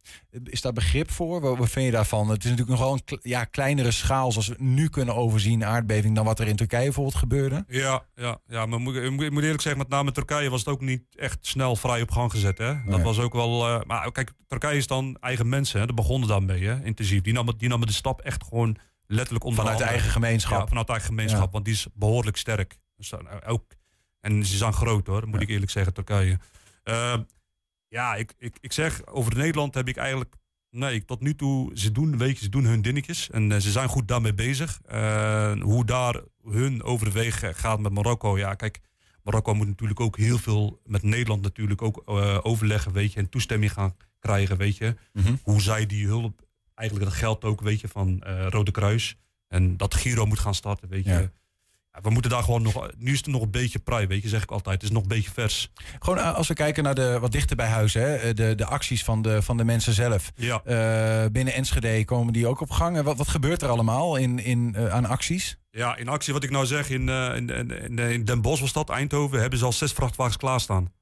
[0.44, 1.40] is daar begrip voor?
[1.40, 2.28] Wat, wat vind je daarvan?
[2.28, 6.14] Het is natuurlijk nog wel een ja, kleinere schaal, zoals we nu kunnen overzien, aardbeving,
[6.14, 7.64] dan wat er in Turkije bijvoorbeeld gebeurde.
[7.68, 10.80] Ja, ja, ja maar moet, ik moet eerlijk zeggen, met name Turkije was het ook
[10.80, 12.58] niet echt snel vrij op gang gezet.
[12.58, 12.66] Hè?
[12.74, 13.02] Dat Nee.
[13.02, 13.66] was ook wel.
[13.68, 15.86] eh, maar kijk, Turkije is dan eigen mensen, hè?
[15.86, 16.84] dat begonnen daarmee, hè?
[16.84, 17.20] intensief.
[17.20, 20.60] Die namen, die namen de stap echt gewoon letterlijk onder Vanuit de eigen gemeenschap.
[20.60, 21.50] Ja, vanuit de eigen gemeenschap, Ja.
[21.50, 22.78] want die is behoorlijk sterk.
[22.96, 23.64] Dus dan ook,
[24.20, 26.38] en ze zijn groot hoor, moet ik eerlijk zeggen, Turkije.
[26.82, 27.14] Eh,
[27.89, 30.34] ja, ik, ik, ik zeg, over Nederland heb ik eigenlijk.
[30.70, 33.30] Nee, tot nu toe, ze doen, weet je, ze doen hun dingetjes.
[33.30, 34.80] En eh, ze zijn goed daarmee bezig.
[34.86, 38.39] Eh, hoe daar hun overwegen gaat met Marokko.
[38.39, 38.80] Ja, kijk,
[39.22, 43.18] Marokko moet natuurlijk ook heel veel met Nederland natuurlijk ook eh, overleggen, weet je.
[43.18, 44.97] En toestemming gaan krijgen, weet je.
[45.12, 45.34] Mhm.
[45.43, 49.16] Hoe zij die hulp, eigenlijk dat geld ook, weet je, van Rode Kruis.
[49.49, 51.11] En dat Giro moet gaan starten, weet je.
[51.11, 51.30] Ja.
[52.03, 52.88] We moeten daar gewoon nog...
[52.99, 54.74] Nu is het nog een beetje prij, weet je, zeg ik altijd.
[54.74, 55.70] Het is nog een beetje vers.
[55.99, 58.64] Gewoon eh, als we kijken naar de wat dichter bij huis, hè, eh, de, de
[58.64, 60.32] acties van de, van de mensen zelf.
[60.34, 60.62] Ja.
[60.64, 63.03] Eh, binnen Enschede komen die ook op gang.
[63.03, 65.59] Wat, wat gebeurt er allemaal in, in, aan acties?
[65.70, 68.90] Ja, in actie, wat ik nou zeg, in, in, in, in, Den Bosch was dat,
[68.90, 70.92] Eindhoven, hebben ze al zes vrachtwagens klaarstaan.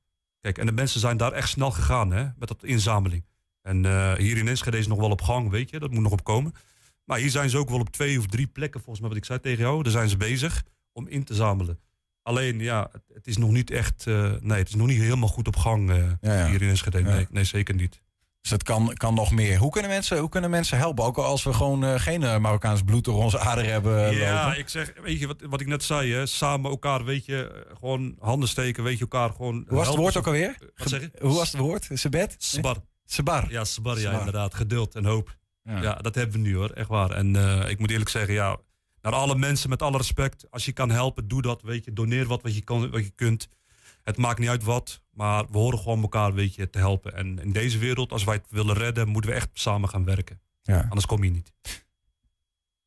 [0.40, 3.24] Kijk, en de mensen zijn daar echt snel gegaan, hè, met dat inzameling.
[3.62, 3.76] En
[4.16, 6.54] hier in Enschede is nog wel op gang, weet je, dat moet nog op komen.
[7.04, 9.24] Maar hier zijn ze ook wel op twee of drie plekken, volgens mij wat ik
[9.24, 10.64] zei tegen jou, daar zijn ze bezig
[10.96, 11.80] om in te zamelen.
[12.22, 15.28] Alleen, ja, het, het is nog niet echt, eh, nee, het is nog niet helemaal
[15.28, 16.46] goed op gang eh, Ja, ja.
[16.48, 16.98] hier in Enschede.
[16.98, 17.04] Ja.
[17.04, 18.02] Nee, nee, zeker niet.
[18.40, 19.58] Dus dat kan, kan nog meer.
[19.58, 21.04] Hoe kunnen, mensen, hoe kunnen mensen helpen?
[21.04, 24.58] Ook al als we gewoon eh, geen Marokkaans bloed door onze aderen hebben Ja, lopen.
[24.58, 26.26] ik zeg, weet je wat, wat ik net zei, hè?
[26.26, 29.64] samen elkaar, weet je, gewoon handen steken, weet je, elkaar gewoon.
[29.68, 30.56] Hoe was het woord ook alweer?
[30.76, 31.10] Wat zeg je?
[31.20, 31.88] Hoe was het woord?
[31.92, 32.34] Sebed?
[32.38, 32.76] Sbar.
[33.04, 33.50] Sebar.
[33.50, 34.54] Ja, Sbar, ja, inderdaad.
[34.54, 35.36] Geduld en hoop.
[35.62, 35.82] Ja.
[35.82, 35.94] Ja.
[35.94, 37.10] dat hebben we nu hoor, echt waar.
[37.10, 37.34] En
[37.68, 38.56] ik moet eerlijk zeggen, ja,
[39.10, 41.92] naar alle mensen met alle respect, als je kan helpen, doe dat, weet je.
[41.92, 43.48] Doneer wat, wat, je, kan, wat je kunt.
[44.02, 47.14] Het maakt niet uit wat, maar we horen gewoon elkaar, weet je, te helpen.
[47.14, 50.40] En in deze wereld, als wij het willen redden, moeten we echt samen gaan werken.
[50.62, 50.80] Ja.
[50.80, 51.52] Anders kom je niet.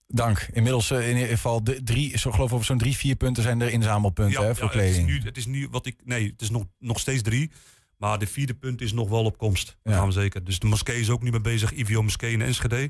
[0.07, 0.47] Dank.
[0.53, 3.43] Inmiddels eh, in ieder geval de drie, zo geloof ik over zo'n drie, vier punten
[3.43, 5.07] zijn er inzamelpunten hè, voor het kleding.
[5.07, 5.95] is, nu, het is nu wat ik.
[6.03, 7.51] Nee, het is nog, nog steeds drie.
[7.97, 9.77] Maar de vierde punt is nog wel op komst.
[9.83, 9.93] Ja.
[9.93, 10.43] gaan we zeker.
[10.43, 11.71] Dus de moskee is ook niet mee bezig.
[11.71, 12.89] IVO Moskee in Enschede.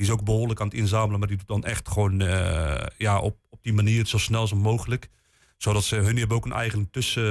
[0.00, 1.18] Die is ook behoorlijk aan het inzamelen.
[1.18, 4.52] Maar die doet dan echt gewoon eh, ja, op, op die manier zo snel als
[4.52, 5.08] mogelijk.
[5.56, 7.22] Zodat ze, hun hebben ook een eigen tussen,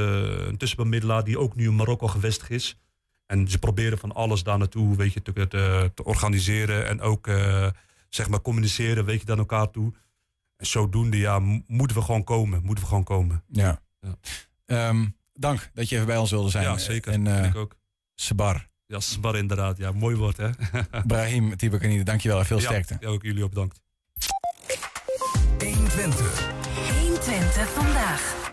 [0.48, 2.80] een tussenbemiddelaar die ook nu in Marokko gevestigd is.
[3.26, 6.88] En ze proberen van alles daar naartoe, weet je, te, te, te organiseren.
[6.88, 7.68] En ook, eh,
[8.10, 9.94] zeg maar, communiceren, weet je, naar elkaar toe.
[10.58, 12.64] En zodoende, ja, moeten we gewoon komen.
[12.64, 13.44] Moeten we gewoon komen.
[13.48, 13.82] Ja.
[14.66, 16.64] Ehm, dank dat je even bij ons wilde zijn.
[16.64, 17.12] Ja, zeker.
[17.12, 17.76] En, eh, ik ook.
[18.16, 18.68] Sabar.
[18.92, 19.78] Ja, Sbar inderdaad.
[19.78, 20.50] Ja, mooi woord, hè?
[21.08, 22.98] Brahim Tibakanide, dankjewel en veel Ja, sterkte.
[23.00, 23.82] Ja, ook jullie ook bedankt.
[25.60, 26.52] 120.
[27.02, 28.52] 120 vandaag.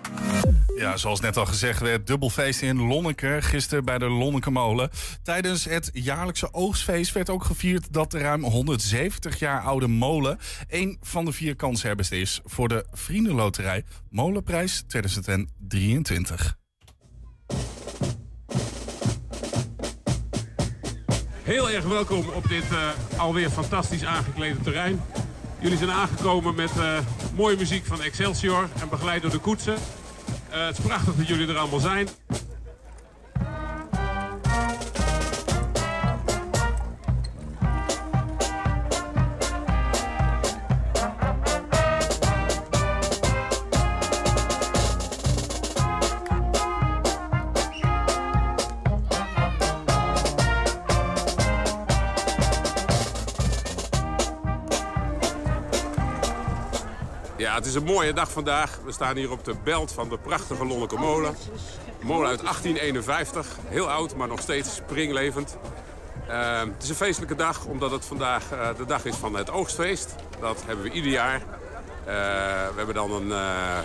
[0.76, 3.38] Ja, zoals net al gezegd werd, dubbel feest in Lonneke.
[3.40, 4.90] Gisteren bij de Lonneke Molen.
[5.22, 10.98] Tijdens het jaarlijkse oogstfeest werd ook gevierd dat de ruim 170 jaar oude molen een
[11.00, 16.56] van de vier kanshebbers is voor de Vriendenloterij Molenprijs 2023.
[21.46, 25.02] Heel erg welkom op dit eh, alweer fantastisch aangeklede terrein.
[25.58, 26.98] Jullie zijn aangekomen met eh,
[27.36, 29.74] mooie muziek van Excelsior en begeleid door de koetsen.
[30.50, 32.08] Eh, het is prachtig dat jullie er allemaal zijn.
[57.56, 58.78] Het is een mooie dag vandaag.
[58.84, 61.36] We staan hier op de belt van de prachtige Lonneke Molen.
[62.00, 63.46] Een molen uit 1851.
[63.68, 65.56] Heel oud, maar nog steeds springlevend.
[66.28, 69.50] Eh, het is een feestelijke dag, omdat het vandaag eh, de dag is van het
[69.50, 70.14] oogstfeest.
[70.40, 71.40] Dat hebben we ieder jaar.
[72.04, 72.14] Eh,
[72.66, 73.32] we hebben dan een...
[73.32, 73.78] eh,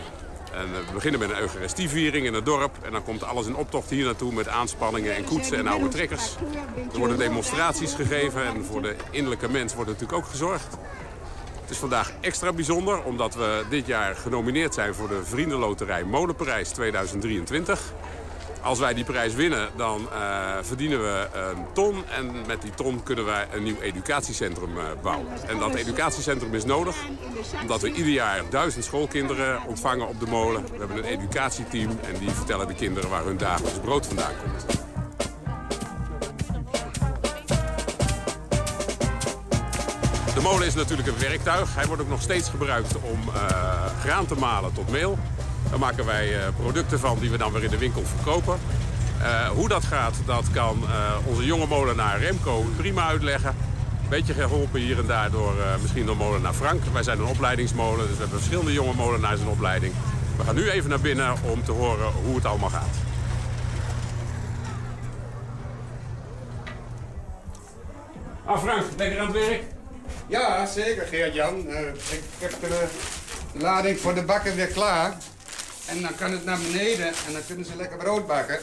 [0.53, 2.77] en we beginnen met een eucharistieviering in het dorp.
[2.81, 6.35] En dan komt alles in optocht hier naartoe met aanspanningen en koetsen en oude trekkers.
[6.93, 10.77] Er worden demonstraties gegeven en voor de innerlijke mens wordt natuurlijk ook gezorgd.
[11.71, 17.93] Is vandaag extra bijzonder omdat we dit jaar genomineerd zijn voor de Vriendenloterij Molenprijs 2023.
[18.61, 22.03] Als wij die prijs winnen, dan eh, verdienen we een ton.
[22.07, 25.27] En met die ton kunnen wij een nieuw educatiecentrum eh, bouwen.
[25.47, 26.95] En dat educatiecentrum is nodig
[27.61, 30.63] omdat we ieder jaar duizend schoolkinderen ontvangen op de molen.
[30.63, 34.80] We hebben een educatieteam en die vertellen de kinderen waar hun dagelijks brood vandaan komt.
[40.41, 41.75] De molen is natuurlijk een werktuig.
[41.75, 45.17] Hij wordt ook nog steeds gebruikt om eh, graan te malen tot meel.
[45.69, 48.59] Daar maken wij eh, producten van die we dan weer in de winkel verkopen.
[49.21, 50.83] Eh, hoe dat gaat, dat kan
[51.25, 53.55] onze jonge molenaar Remco prima uitleggen.
[54.09, 56.83] Beetje geholpen hier en daar door misschien door molenaar Frank.
[56.93, 59.93] Wij zijn een opleidingsmolen, dus we hebben verschillende jonge molenaars in opleiding.
[60.37, 62.95] We gaan nu even naar binnen om te horen hoe het allemaal gaat.
[68.45, 69.63] Ah Frank, lekker aan het werk?
[70.31, 71.67] Ja, zeker Geert-Jan.
[71.67, 72.87] Eh, ik heb de
[73.53, 75.17] lading voor de bakken weer klaar.
[75.87, 78.59] En dan kan het naar beneden en dan kunnen ze lekker brood bakken.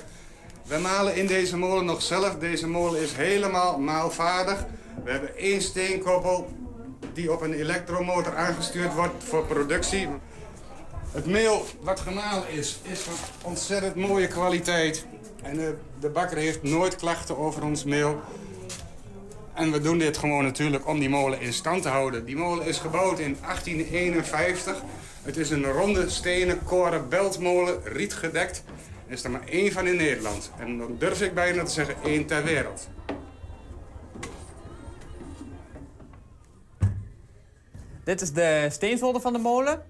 [0.66, 2.39] We malen in deze molen nog zelf.
[2.39, 4.64] Deze molen is helemaal maalvaardig.
[5.05, 6.49] We hebben één steenkoppel
[7.12, 10.09] die op een elektromotor aangestuurd wordt voor productie.
[11.12, 15.07] Het meel wat gemalen is, is van ontzettend mooie kwaliteit.
[15.43, 15.66] En eh,
[16.01, 18.21] de bakker heeft nooit klachten over ons meel.
[19.59, 22.25] En we doen dit gewoon natuurlijk om die molen in stand te houden.
[22.25, 24.83] Die molen is gebouwd in 1851.
[25.23, 28.65] Het is een ronde stenen koren beltmolen, rietgedekt.
[29.07, 30.51] Er is er maar één van in Nederland.
[30.59, 32.89] En dan durf ik bijna te zeggen één ter wereld.
[38.05, 39.83] Dit is de steenzolder van de molen.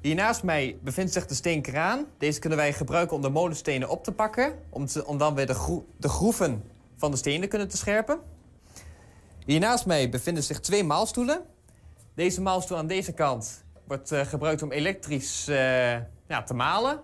[0.00, 2.06] Hier naast mij bevindt zich de steenkraan.
[2.18, 4.54] Deze kunnen wij gebruiken om de molenstenen op te pakken.
[4.70, 6.64] Om, om dan weer de, de groeven
[6.96, 8.32] van de stenen kunnen te scherpen.
[9.44, 11.44] Hier naast mij bevinden zich twee maalstoelen.
[12.14, 15.92] Deze maalstoel aan deze kant wordt eh, gebruikt om elektrisch eh,
[16.28, 17.00] ja, te malen.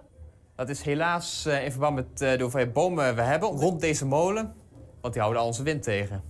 [0.57, 4.55] Dat is helaas eh, in verband met de hoeveelheid bomen we hebben rond deze molen.
[5.01, 6.23] Want die houden al onze wind tegen.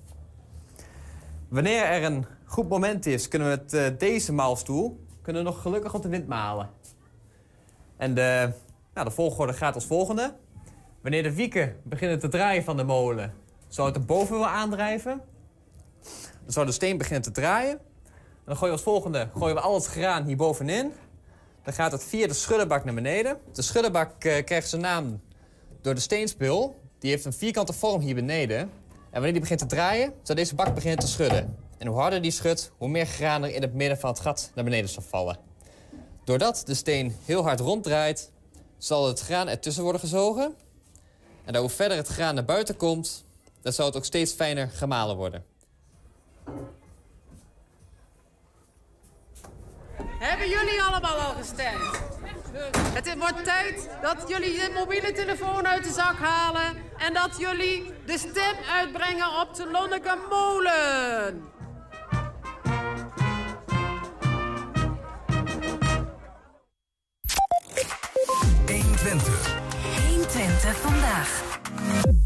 [1.49, 6.03] Wanneer er een goed moment is, kunnen we met deze maalstoel kunnen nog gelukkig op
[6.03, 6.71] de wind malen.
[7.97, 8.53] En de,
[8.95, 10.35] nou, de volgorde gaat als volgende.
[11.03, 13.35] Wanneer de wieken beginnen te draaien van de molen,
[13.69, 15.21] zou het de bovenwiel aandrijven.
[16.51, 17.79] Dan zou de steen beginnen te draaien.
[18.05, 20.93] En dan gooien we als volgende gooien we al het graan hier bovenin.
[21.63, 23.39] Dan gaat het via de schuddebak naar beneden.
[23.53, 25.21] De schuddebak eh, krijgt zijn naam
[25.81, 26.81] door de steenspil.
[26.99, 28.59] Die heeft een vierkante vorm hier beneden.
[28.59, 28.71] En
[29.11, 31.57] wanneer die begint te draaien, zal deze bak beginnen te schudden.
[31.79, 34.51] En hoe harder die schudt, hoe meer graan er in het midden van het gat
[34.55, 35.39] naar beneden zal vallen.
[36.25, 38.31] Doordat de steen heel hard ronddraait,
[38.79, 40.55] zal het graan ertussen worden gezogen.
[41.45, 43.25] En hoe verder het graan naar buiten komt,
[43.63, 45.50] dan zal het ook steeds fijner gemalen worden.
[50.19, 52.01] Hebben jullie allemaal al gestemd?
[52.93, 56.77] Het wordt tijd dat jullie je mobiele telefoon uit de zak halen...
[56.99, 61.49] en dat jullie de stem uitbrengen op de Lonneke Molen.
[69.01, 69.31] Twente.
[70.09, 72.20] 120 vandaag.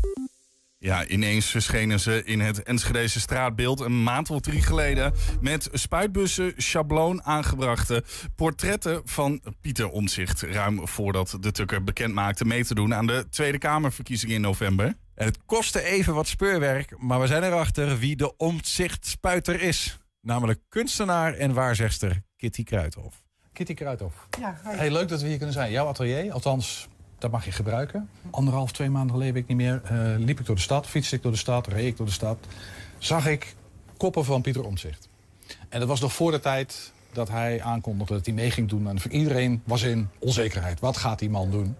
[0.84, 5.12] Ja, ineens verschenen ze in het Enschedese straatbeeld een maand of drie geleden...
[5.40, 8.04] met spuitbussen, schabloon aangebrachte
[8.36, 10.42] portretten van Pieter Omtzigt...
[10.42, 14.86] ruim voordat de Tukker bekend maakte mee te doen aan de Tweede Kamerverkiezingen in november.
[15.14, 19.98] En het kostte even wat speurwerk, maar we zijn erachter wie de omtzichtspuiter is.
[20.20, 23.14] Namelijk kunstenaar en waarzegster Kitty Kruithof.
[23.52, 24.14] Kitty Kruithof.
[24.40, 24.76] Ja, hi.
[24.76, 25.70] Hey, leuk dat we hier kunnen zijn.
[25.70, 26.88] Jouw atelier, althans,
[27.24, 28.08] dat mag je gebruiken.
[28.30, 31.16] Anderhalf, twee maanden geleden, weet ik niet meer, eh, liep ik door de stad, fietste
[31.16, 32.38] ik door de stad, reed ik door de stad.
[32.98, 33.54] Zag ik
[33.96, 35.08] koppen van Pieter Omtzigt.
[35.68, 38.88] En dat was nog voor de tijd dat hij aankondigde dat hij mee ging doen.
[38.88, 40.80] En voor iedereen was in onzekerheid.
[40.80, 41.76] Wat gaat die man doen?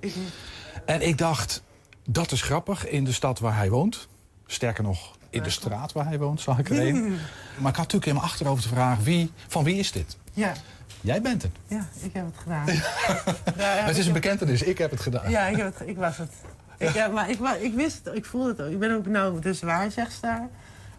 [0.87, 1.63] En ik dacht,
[2.09, 4.09] dat is grappig in de stad waar hij woont.
[4.47, 7.03] Sterker nog, in de straat waar hij woont, zag ik er een.
[7.59, 10.17] Maar ik had natuurlijk in mijn achterhoofd de vraag, wie, van wie is dit?
[10.33, 10.53] Ja,
[11.05, 11.51] Jij bent het.
[11.67, 12.67] ja, ik heb het gedaan.
[13.87, 15.31] het is een bekentenis, ik heb het gedaan.
[15.31, 16.33] Ja, ik, heb het, ik was het.
[16.79, 18.71] Ik, ja, maar ik, ik wist het, ik voelde het ook.
[18.71, 20.49] Ik ben ook nou dus waarzegster.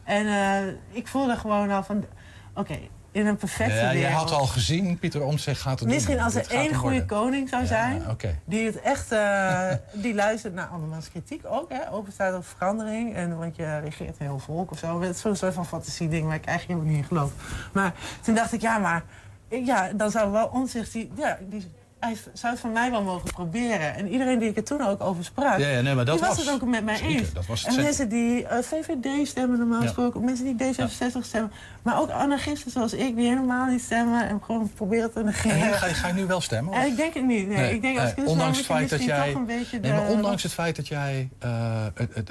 [0.03, 2.05] En eh, ik voelde gewoon al van,
[2.53, 2.77] oké,
[3.11, 6.23] in een perfecte Ja, jij had al gezien, Pieter Omtzigt gaat het Misschien doen.
[6.23, 7.05] als er één goede worden.
[7.05, 8.03] koning zou zijn,
[8.45, 9.71] die het echt, eh,
[10.03, 13.15] die luistert naar andermans kritiek ook, hè, open staat op verandering.
[13.15, 15.01] En want je regeert een heel volk of zo.
[15.01, 17.31] Het is zo'n soort van fantasie-ding waar ik eigenlijk helemaal niet in geloof.
[17.73, 19.03] Maar toen dacht ik, ja, maar
[19.49, 21.63] ja, dan zou wel onzicht, die, ja, die,
[21.99, 23.95] hij zou het van mij wel mogen proberen.
[23.95, 26.27] En iedereen die ik er toen ook over sprak, Ja, ja, nee, maar dat die
[26.27, 27.33] was, was- het ook met mij eens.
[27.33, 29.85] dat was het en mensen die eh, VVD stemmen normaal Ja.
[29.85, 31.51] gesproken, mensen die D66 stemmen,
[31.85, 35.61] maar ook anarchisten zoals ik, die helemaal niet stemmen en gewoon proberen te negeren.
[35.61, 36.73] En ga, je, ga je nu wel stemmen?
[36.73, 36.79] of?
[36.79, 37.47] Eh, ik denk het niet.
[37.47, 37.73] Nee.
[37.73, 40.13] ik denk als eh, ondanks het feit dat jij, toch een beetje nee, maar de-
[40.13, 41.85] ondanks het feit dat jij eh,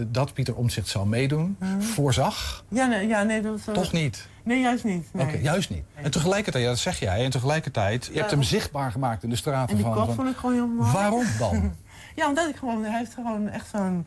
[0.07, 1.81] dat Pieter Omtzigt zou meedoen, Mhm.
[1.81, 4.27] voorzag, Ja, nee, ja, nee, dat is, toch niet.
[4.45, 5.09] Nee, juist niet.
[5.13, 5.27] Nee.
[5.27, 5.85] Oké, juist niet.
[5.95, 9.37] En tegelijkertijd, ja, dat zeg jij, en tegelijkertijd, je hebt hem zichtbaar gemaakt in de
[9.37, 10.15] straten En die van.
[10.15, 10.91] vond ik gewoon heel mooi.
[10.93, 11.75] Waarom dan?
[12.17, 14.07] ja, omdat ik gewoon, hij heeft gewoon echt zo'n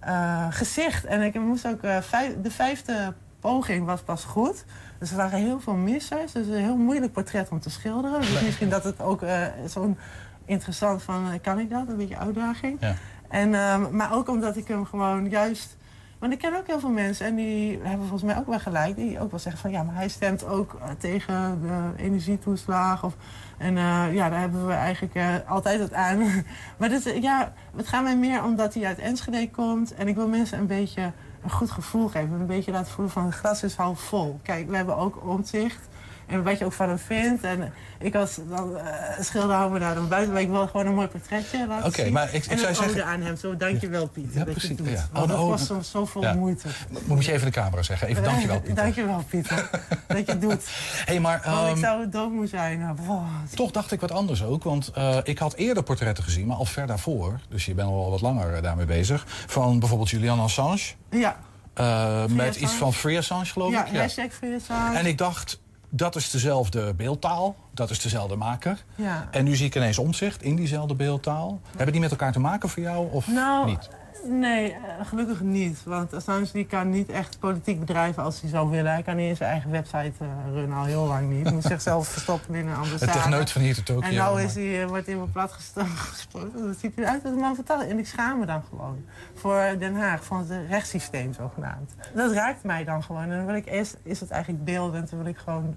[0.00, 1.04] eh, gezicht.
[1.04, 4.64] En ik moest ook, eh, vijf- de vijfde poging was pas goed.
[4.98, 6.32] Dus er waren heel veel missers.
[6.32, 8.20] Dus een heel moeilijk portret om te schilderen.
[8.20, 9.98] Dus misschien dat het ook eh, zo'n
[10.44, 11.88] interessant van, eh, kan ik dat?
[11.88, 12.76] Een beetje uitdaging.
[12.80, 12.94] Ja.
[13.28, 15.76] En, ehm, maar ook omdat ik hem gewoon juist...
[16.18, 18.96] Want ik ken ook heel veel mensen en die hebben volgens mij ook wel gelijk.
[18.96, 23.04] Die ook wel zeggen van ja, maar hij stemt ook eh, tegen de energietoeslag.
[23.04, 23.16] Of,
[23.58, 23.76] en
[24.12, 26.18] ja, daar hebben we eigenlijk altijd het aan.
[26.78, 29.94] maar dit, ja, het gaat mij meer omdat hij uit Enschede komt.
[29.94, 31.12] En ik wil mensen een beetje
[31.46, 32.40] een goed gevoel geven.
[32.40, 34.40] Een beetje laten voelen van het glas is half vol.
[34.42, 35.88] Kijk, we hebben ook omzicht.
[36.26, 37.44] En wat je ook van hem vindt.
[37.44, 38.80] En ik was dan uh,
[39.20, 40.32] schilder me daar dan buiten.
[40.32, 42.12] Maar ik wil gewoon een mooi portretje laten Oké, zien.
[42.12, 43.36] maar ik- ik en zou een zeggen- ode aan hem.
[43.36, 44.32] Zo, dankjewel Piet.
[44.32, 44.88] Ja, dat precies, Je doet.
[44.88, 45.08] ja.
[45.12, 46.34] Want dat was zo, zoveel ja.
[46.34, 46.68] moeite.
[47.04, 48.08] Moet je even de camera zeggen.
[48.08, 48.74] Even dankjewel, Pieter.
[48.84, 49.70] dankjewel Pieter.
[50.06, 50.62] dat je het doet.
[51.04, 52.78] Hey, maar, Want ik ehm, zou dood moeten zijn.
[52.78, 53.22] Nou, wow.
[53.54, 56.64] Toch dacht ik wat anders ook, want eh, ik had eerder portretten gezien, maar al
[56.64, 60.80] ver daarvoor, dus je bent al wat langer eh, daarmee bezig, van bijvoorbeeld Julian Assange.
[61.10, 61.36] Ja.
[61.74, 63.96] eh, met iets van Free Assange, geloof Ja, ik.
[63.96, 64.96] hashtag Free Assange.
[64.98, 68.84] En ik dacht, dat is dezelfde beeldtaal, dat is dezelfde maker.
[68.94, 69.28] Ja.
[69.30, 71.60] En nu zie ik ineens omzicht in diezelfde beeldtaal.
[71.68, 73.88] Hebben die met elkaar te maken voor jou of Nou, niet?
[74.24, 75.84] Nee, eh, gelukkig niet.
[75.84, 78.92] Want Assange die kan niet echt politiek bedrijven als hij zou willen.
[78.92, 81.44] Hij kan niet eens zijn eigen website eh, runnen, al heel lang niet.
[81.44, 83.12] Hij moet zichzelf verstoppen binnen een ambassade.
[83.12, 84.08] Techneut van hier tot Tokio.
[84.08, 85.52] En nou maar- is hij, eh, wordt me plat
[85.96, 86.66] gesproken.
[86.66, 87.88] Dat ziet eruit als een man vertellen.
[87.88, 89.04] En ik schaam me dan gewoon.
[89.34, 91.94] Voor Den Haag, van het rechtssysteem zogenaamd.
[92.14, 93.22] Dat raakt mij dan gewoon.
[93.22, 95.10] En dan wil ik eerst, is het eigenlijk beeldend.
[95.10, 95.76] Dan wil ik gewoon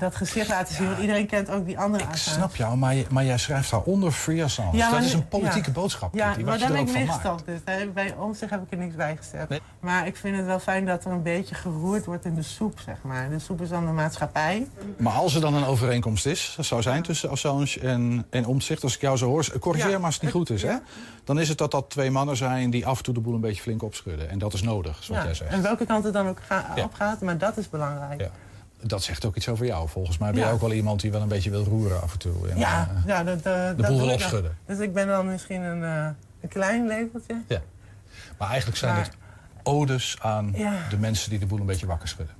[0.00, 0.86] dat gezicht laten zien.
[0.86, 4.44] Want iedereen kent ook die andere Ik snap jou, maar, maar jij schrijft daaronder Free
[4.44, 4.76] Assange.
[4.76, 5.72] Ja, dat is een politieke ja.
[5.72, 7.46] boodschap, Ja, maar daar ben ik meegestopt.
[7.46, 7.60] Dus
[7.94, 9.60] bij omzicht heb ik er niks bij gezet.
[9.80, 12.78] Maar ik vind het wel fijn dat er een beetje geroerd wordt in de soep,
[12.84, 13.30] zeg maar.
[13.30, 14.68] De soep is dan de maatschappij.
[14.96, 18.82] Maar als er dan een overeenkomst is, dat zou zijn tussen Assange en, en Omtzigt,
[18.82, 20.74] als ik jou zo hoor, corrigeer maar als het niet goed is, hè?
[21.24, 23.40] Dan is het dat dat twee mannen zijn die af en toe de boel een
[23.40, 24.30] beetje flink opschudden.
[24.30, 25.50] En dat is nodig, zoals jij zegt.
[25.52, 28.30] En welke kant het dan ook ga- op gaat, maar dat is belangrijk.
[28.80, 28.86] Ja.
[28.88, 29.88] Dat zegt ook iets over jou.
[29.88, 30.52] Volgens mij ben je Ja.
[30.52, 32.48] ook wel iemand die wel een beetje wil roeren af en toe.
[32.48, 34.56] En, Ja, eh, ja dat, eh, dat boel wil opschudden.
[34.66, 36.08] Dus ik ben dan misschien een, eh,
[36.40, 37.42] een klein lepeltje.
[38.38, 39.12] maar eigenlijk zijn Maar- het
[39.62, 40.88] odes aan Ja.
[40.90, 42.34] de mensen die de boel een beetje wakker schudden.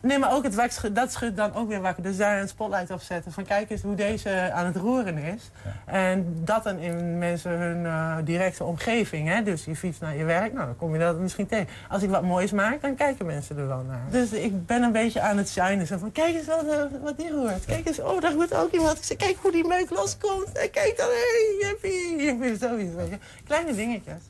[0.00, 2.02] Nee, maar ook het dat schudt dan ook weer wakker.
[2.02, 3.32] Dus daar een spotlight op zetten.
[3.32, 5.50] Van kijk eens hoe deze aan het roeren is.
[5.86, 9.28] En dat dan in mensen hun eh, directe omgeving.
[9.28, 9.42] Hè?
[9.42, 11.68] Dus je fietst naar je werk, nou dan kom je dat misschien tegen.
[11.88, 14.04] Als ik wat moois maak, dan kijken mensen er wel naar.
[14.10, 15.86] Dus ik ben een beetje aan het shinen.
[15.86, 17.64] Zo van kijk eens wat, eh, wat die roert.
[17.64, 18.98] Kijk eens, oh daar roert ook iemand.
[18.98, 20.52] Ik zeg, kijk hoe die meuk loskomt.
[20.52, 22.16] En kijk dan, hé, hey, jippie.
[22.22, 23.18] Je.
[23.44, 24.22] Kleine dingetjes.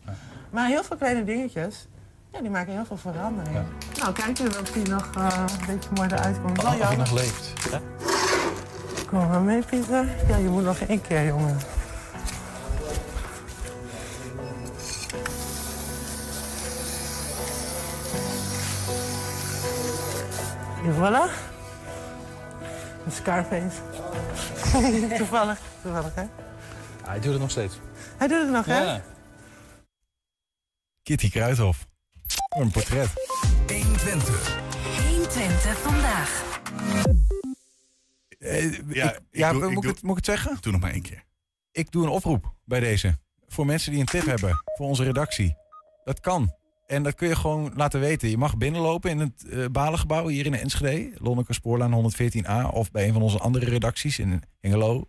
[0.51, 1.87] Maar heel veel kleine dingetjes.
[2.33, 3.59] Ja, die maken heel veel verandering.
[3.99, 6.63] Nou, kijken of die nog eh, een beetje mooi eruit komt.
[6.63, 7.71] Wel Of hij nog leeft.
[7.71, 7.79] Hè?
[9.07, 10.07] Kom maar mee, Pieter.
[10.29, 11.59] Ja, je moet nog één keer, jongen.
[20.85, 21.31] En voilà.
[23.05, 23.77] Een Scarface.
[25.17, 26.25] toevallig, toevallig, hè?
[27.05, 27.79] Hij doet het nog steeds.
[28.17, 28.83] Hij doet het nog, hè?
[28.83, 29.03] Ja.
[31.03, 31.87] Kitty Kruithof.
[32.49, 33.09] Een portret.
[33.67, 34.59] 120.
[35.09, 36.59] 120 vandaag.
[38.39, 40.57] Eh, Ja, ik- ik ja, doe- ik moet, ik doe- het, moet ik het zeggen?
[40.61, 41.23] Doe nog maar één keer.
[41.73, 43.19] Ik doe een oproep bij deze.
[43.49, 45.57] Voor mensen die een tip hebben voor onze redactie.
[46.05, 46.55] Dat kan.
[46.87, 48.29] En dat kun je gewoon laten weten.
[48.31, 51.11] Je mag binnenlopen in het eh Balengebouw hier in Enschede.
[51.19, 52.69] Lonneke Spoorlaan 114a.
[52.73, 55.09] Of bij een van onze andere redacties in Hengelo,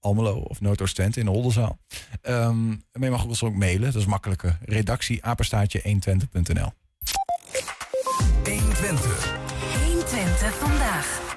[0.00, 1.78] Almelo of Noordoost-Twente in de Holdenzaal.
[2.20, 3.92] Ehm maar je mag ons ook mailen.
[3.92, 4.58] Dat is makkelijker.
[4.62, 6.72] Redactie apenstaartje 120.nl
[8.44, 9.36] 120.
[9.84, 11.36] 120 vandaag.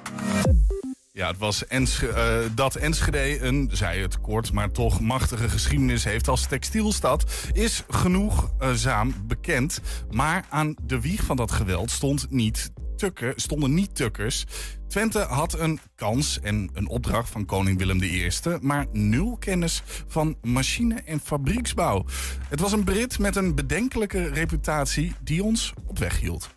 [1.14, 6.03] Ja, het was Ensch eh, dat Enschede een, zei het kort, maar toch machtige geschiedenis
[6.03, 9.82] heeft als textielstad, is genoegzaam bekend.
[10.12, 12.72] Maar aan de wieg van dat geweld stond niet
[13.36, 14.45] stonden niet tukkers.
[14.88, 18.30] Twente had een kans en een opdracht van koning Willem I,
[18.62, 22.06] maar nul kennis van machine- en fabrieksbouw.
[22.49, 26.49] Het was een Brit met een bedenkelijke reputatie die ons op weg hield.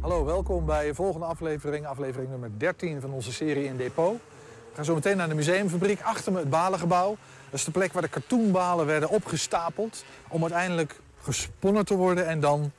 [0.00, 4.20] Hallo, welkom bij de volgende aflevering, aflevering nummer 13 van onze serie in Depot.
[4.68, 7.16] We gaan zo meteen naar de museumfabriek, achter me het balengebouw.
[7.50, 10.04] Dat is de plek waar de katoenbalen werden opgestapeld...
[10.28, 12.72] om uiteindelijk gesponnen te worden en dan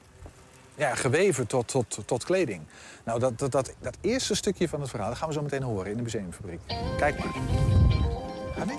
[0.80, 2.62] ja, geweven tot, tot, tot kleding.
[3.04, 5.64] Nou, dat, dat, dat, dat eerste stukje van het verhaal dat gaan we zo meteen
[5.64, 6.60] horen in de museumfabriek.
[6.98, 7.34] Kijk maar.
[8.56, 8.78] Ga mee.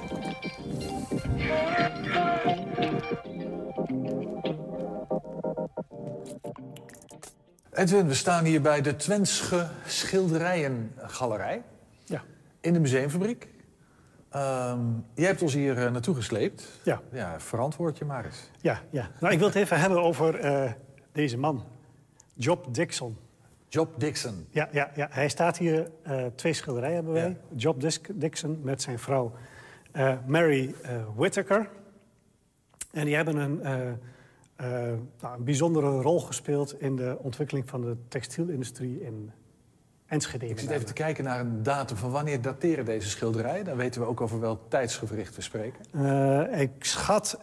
[7.72, 11.62] Edwin, we staan hier bij de Twensche Schilderijengalerij.
[12.04, 12.22] Ja.
[12.60, 13.48] In de museumfabriek.
[14.30, 14.80] Ehm,
[15.14, 16.80] jij hebt ons hier eh, naartoe gesleept.
[16.82, 17.00] Ja.
[17.12, 17.40] ja.
[17.40, 18.50] Verantwoord je maar eens.
[18.60, 19.10] Ja, ja.
[19.20, 20.72] Nou, ik wil het even hebben over eh,
[21.12, 21.64] deze man.
[22.40, 23.16] Job Dixon.
[23.68, 24.46] Job Dixon.
[24.50, 25.08] Ja, ja, ja.
[25.10, 25.90] hij staat hier.
[26.02, 27.36] eh, twee schilderijen hebben wij.
[27.54, 27.84] Job
[28.14, 29.32] Dixon met zijn vrouw
[29.92, 31.68] eh, Mary eh, Whittaker.
[32.92, 33.60] En die hebben een,
[35.20, 36.80] nou, een bijzondere rol gespeeld...
[36.80, 39.30] in de ontwikkeling van de textielindustrie in
[40.06, 40.48] Enschede.
[40.48, 43.64] Ik zit even te kijken naar een datum van wanneer dateren deze schilderijen.
[43.64, 45.80] Dan weten we ook over welk tijdsgevricht we spreken.
[46.60, 47.38] Ik schat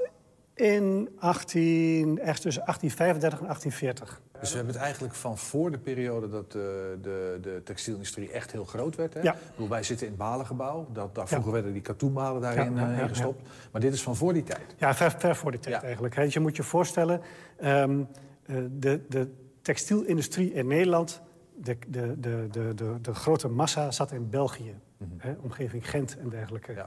[0.58, 4.22] in 18, echt tussen 1835 en 1840.
[4.39, 8.51] Dus we hebben het eigenlijk van voor de periode dat de, de, de textielindustrie echt
[8.51, 9.14] heel groot werd.
[9.14, 9.22] Hè?
[9.22, 9.34] Ja.
[9.34, 10.88] Ik bedoel, wij zitten in het balengebouw.
[10.93, 11.30] Dat, daar Ja.
[11.30, 13.49] vroeger werden die katoenbalen daarin Ja, eh, ja, ingestopt.
[13.72, 14.76] Maar dit is van voor die tijd.
[14.78, 16.16] Ja, ver, ver voor die tijd eigenlijk.
[16.16, 16.24] hè.
[16.24, 17.22] Dus je moet je voorstellen,
[17.58, 18.03] ehm,
[18.45, 19.28] eh, de, de
[19.62, 21.22] textielindustrie in Nederland...
[21.60, 24.76] De, de, de, de, de, grote massa zat in België,
[25.18, 26.86] hè, omgeving Gent en dergelijke.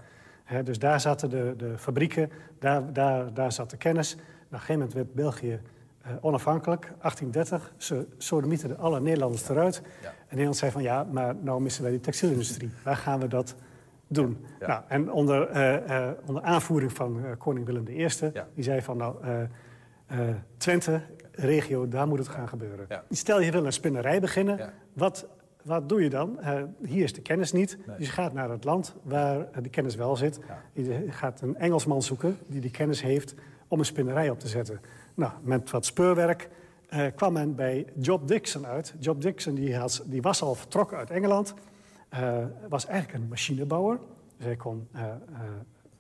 [0.64, 4.14] Dus daar zaten de, de fabrieken, daar, daar, daar zat de kennis.
[4.14, 5.60] Nou, op een gegeven moment werd België
[6.00, 7.72] eh, onafhankelijk, 1830.
[7.76, 9.82] Ze sodemieterden alle Nederlanders eruit.
[10.02, 12.70] En Nederland zei van ja, maar nou missen wij die textielindustrie.
[12.84, 13.54] Waar gaan we dat
[14.06, 14.44] doen?
[14.60, 18.08] Nou, en onder, eh, eh, onder aanvoering van koning Willem I,
[18.54, 19.16] die zei van nou,
[20.56, 21.00] Twente,
[21.32, 22.86] regio, daar moet het gaan gebeuren.
[23.10, 25.26] Stel je wil een spinnerij beginnen, wat,
[25.62, 26.40] wat doe je dan?
[26.40, 29.94] Eh, hier is de kennis niet, dus je gaat naar het land waar de kennis
[29.94, 30.40] wel zit.
[30.72, 33.34] Je gaat een Engelsman zoeken die die kennis heeft
[33.68, 34.80] om een spinnerij op te zetten.
[35.14, 36.48] Nou, met wat speurwerk
[36.88, 38.94] eh, kwam men bij Job Dixon uit.
[38.98, 41.54] Job Dixon die, had, die was al vertrokken uit Engeland.
[42.08, 42.38] eh,
[42.68, 43.98] was eigenlijk een machinebouwer.
[44.36, 44.88] Dus hij kon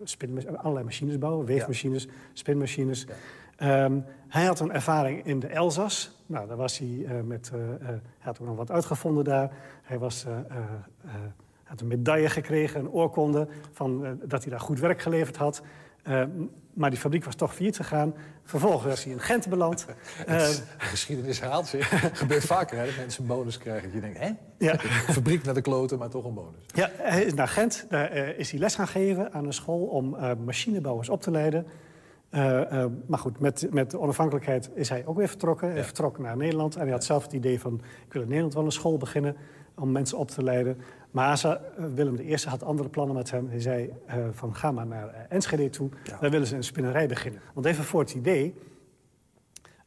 [0.04, 1.46] spinma- allerlei machines bouwen.
[1.46, 3.06] Weefmachines, spinmachines.
[3.56, 3.98] Ehm,
[4.28, 6.19] hij had een ervaring in de Elzas.
[6.30, 7.50] Nou, daar was hij eh, met...
[7.54, 9.50] eh, eh, hij had ook nog wat uitgevonden daar.
[9.82, 10.26] Hij was...
[11.64, 13.48] had een medaille gekregen, een oorkonde...
[13.72, 15.62] Van, dat hij daar goed werk geleverd had.
[16.74, 18.14] Maar die fabriek was toch failliet gegaan.
[18.44, 19.86] Vervolgens was hij in Gent beland.
[20.26, 21.88] De geschiedenis herhaalt zich.
[22.18, 23.82] gebeurt vaker hè, dat mensen een bonus krijgen.
[23.82, 24.30] Dat je denkt, hè?
[24.58, 24.78] Ja.
[25.18, 26.64] Fabriek naar de kloten, maar toch een bonus.
[26.74, 27.86] Ja, hij is naar Gent.
[27.88, 31.66] Daar is hij les gaan geven aan een school om machinebouwers op te leiden.
[32.30, 35.70] Eh, eh, maar goed, met, met de onafhankelijkheid is hij ook weer vertrokken.
[35.70, 36.74] Hij vertrokken naar Nederland.
[36.74, 37.80] En hij had zelf het idee van...
[38.06, 39.36] ik wil in Nederland wel een school beginnen
[39.74, 40.78] om mensen op te leiden.
[41.10, 43.48] Maar ze, eh, Willem I had andere plannen met hem.
[43.48, 43.92] Hij zei
[44.30, 45.88] van ga maar naar Enschede toe.
[46.20, 47.40] Daar willen ze een spinnerij beginnen.
[47.54, 48.54] Want even voor het idee...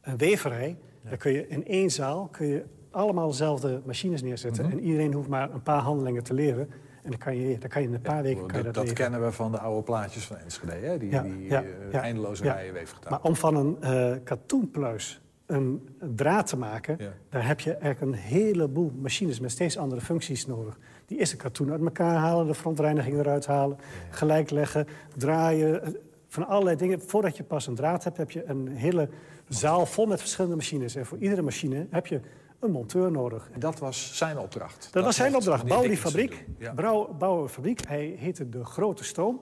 [0.00, 4.64] Een weverij, daar kun je in één zaal kun je allemaal dezelfde machines neerzetten.
[4.64, 4.72] Mhm.
[4.72, 6.68] En iedereen hoeft maar een paar handelingen te leren.
[7.04, 9.24] En dan kan je, dan kan je in een paar weken kan je Dat, kennen
[9.24, 10.98] we van de oude plaatjes van Enschede, hè?
[10.98, 13.10] die, Ja, die ja, eh, eindeloze rijen weefgetouw.
[13.10, 16.98] Maar om van een eh katoenpluis een draad te maken...
[17.28, 20.78] daar heb je eigenlijk een heleboel machines met steeds andere functies nodig.
[21.06, 23.78] Die eerste katoen uit elkaar halen, de frontreiniging eruit halen...
[24.10, 24.86] gelijk leggen,
[25.16, 25.92] draaien, eh,
[26.28, 27.00] van allerlei dingen.
[27.00, 29.08] Voordat je pas een draad hebt, heb je een hele
[29.48, 30.94] zaal vol met verschillende machines.
[30.94, 32.20] En voor iedere machine heb je
[32.60, 33.48] een monteur nodig.
[33.52, 34.88] En dat was zijn opdracht.
[34.92, 35.66] Dat, was zijn opdracht.
[35.66, 36.46] Bouw die fabriek.
[36.58, 36.74] Ja.
[36.74, 37.86] Bouw, bouw een fabriek.
[37.86, 39.40] Hij heette De Grote Stoom.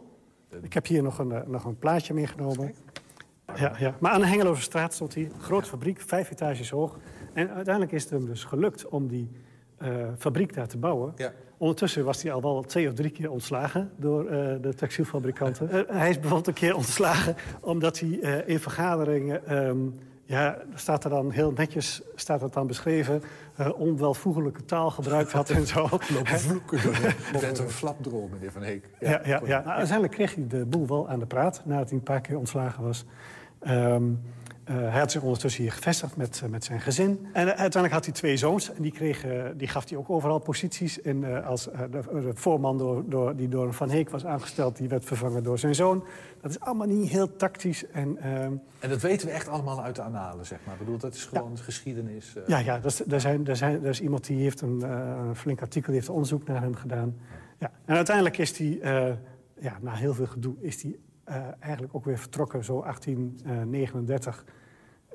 [0.63, 2.75] Ik heb hier nog een, eh, nog een plaatje meegenomen.
[3.55, 3.97] Ja, ja.
[4.01, 5.31] Maar aan de Hengeloze straat stond hij.
[5.39, 6.99] Grote fabriek, vijf etages hoog.
[7.33, 9.31] En uiteindelijk is het hem dus gelukt om die
[9.77, 9.89] eh,
[10.19, 11.13] fabriek daar te bouwen.
[11.17, 11.33] Ja.
[11.57, 15.69] Ondertussen was hij al wel twee of drie keer ontslagen door eh, de textielfabrikanten.
[15.89, 18.09] Hij is bijvoorbeeld een keer ontslagen omdat hij
[18.47, 19.47] in vergaderingen...
[19.47, 19.79] ehm,
[20.33, 23.23] ja, staat er dan heel netjes staat het dan beschreven...
[23.57, 25.81] eh, onwelvoegelijke taal gebruikt had en zo.
[25.81, 26.93] Lopen vloeken door
[27.41, 28.89] de- een flapdrol, meneer Van Heek.
[29.01, 29.59] Ja, ja, ja.
[29.59, 31.63] Nou, uiteindelijk kreeg hij de boel wel aan de praat...
[31.65, 33.05] nadat hij een paar keer ontslagen was.
[33.61, 34.09] Ehm, eh,
[34.75, 37.27] hij had zich ondertussen hier gevestigd met, eh, met zijn gezin.
[37.33, 38.73] En eh, uiteindelijk had hij twee zoons.
[38.73, 41.01] En die, kreeg, eh, die gaf hij ook overal posities.
[41.03, 44.77] En eh, als eh, de, de voorman door, door, die door Van Heek was aangesteld...
[44.77, 46.05] die werd vervangen door zijn zoon.
[46.41, 47.87] Dat is allemaal niet heel tactisch.
[47.87, 50.75] En, ehm, En dat weten we echt allemaal uit de analen, zeg maar.
[50.75, 52.37] Ik bedoel, dat is gewoon geschiedenis.
[52.37, 52.43] eh.
[52.47, 55.61] ja, ja dat er, zijn, zijn, er is iemand die heeft een, eh, een flink
[55.61, 55.87] artikel...
[55.89, 57.17] die heeft onderzoek naar hem gedaan.
[57.59, 57.71] Ja.
[57.85, 59.15] En uiteindelijk is hij, eh,
[59.61, 60.55] ja, na heel veel gedoe...
[60.61, 64.45] is hij eh, eigenlijk ook weer vertrokken, zo 1839...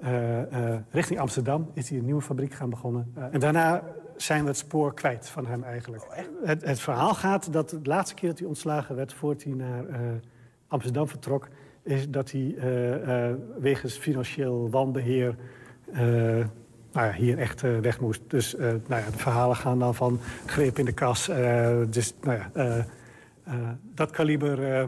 [0.02, 3.12] eh, eh, richting Amsterdam is hij een nieuwe fabriek gaan begonnen.
[3.16, 3.84] Eh, en daarna
[4.16, 6.08] zijn we het spoor kwijt van hem eigenlijk.
[6.44, 9.14] het, het verhaal gaat dat de laatste keer dat hij ontslagen werd...
[9.14, 9.86] voordat hij naar
[10.68, 11.48] Amsterdam vertrok...
[11.84, 12.56] is dat hij
[13.60, 15.36] wegens financieel wanbeheer...
[15.94, 16.02] eh,
[16.92, 18.22] nou ja, hier echt weg moest.
[18.28, 18.56] Dus
[18.88, 21.26] nou ja, de verhalen gaan dan van greep in de kas.
[21.90, 22.86] dus nou ja,
[23.94, 24.88] dat kaliber.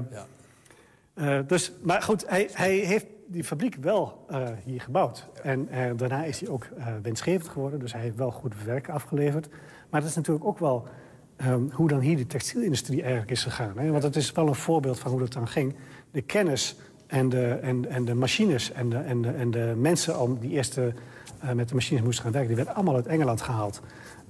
[1.20, 5.28] eh, dus, maar goed, hij, hij heeft die fabriek wel eh, hier gebouwd.
[5.44, 7.80] En eh, daarna is hij ook eh, winstgevend geworden.
[7.80, 9.50] Dus hij heeft wel goed werk afgeleverd.
[9.90, 10.88] Maar dat is natuurlijk ook wel
[11.36, 13.78] ehm, hoe dan hier de textielindustrie eigenlijk is gegaan.
[13.78, 13.92] Hè?
[13.92, 15.76] Want het is wel een voorbeeld van hoe dat dan ging.
[16.12, 16.76] De kennis
[17.08, 20.52] en de, en, en de machines en de, en, de, en de mensen om die
[20.52, 20.94] eerste
[21.40, 22.56] eh, met de machines moesten gaan werken...
[22.56, 23.82] die werden allemaal uit Engeland gehaald.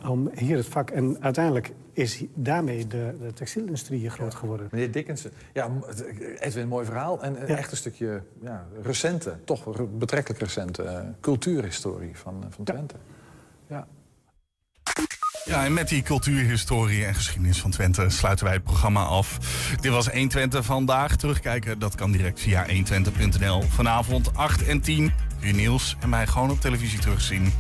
[0.08, 0.89] Om hier het vak...
[0.89, 4.68] En uiteindelijk is daarmee de, de textielindustrie hier groot geworden.
[4.72, 5.32] Meneer Dickinson.
[5.54, 5.70] Ja,
[6.39, 7.22] Edwin, een mooi verhaal.
[7.24, 12.47] En eh, echt een stukje ja, recente, toch re- betrekkelijk recente eh, cultuurhistorie van, eh,
[12.50, 12.95] van Twente.
[13.68, 13.88] Ja.
[15.45, 19.38] Ja, en met die cultuurhistorie en geschiedenis van Twente sluiten wij het programma af.
[19.82, 21.16] Dit was 120 vandaag.
[21.16, 23.62] Terugkijken, dat kan direct via 120.nl.
[23.62, 27.52] Vanavond 8 en 10 kun je Niels en mij gewoon op televisie terugzien.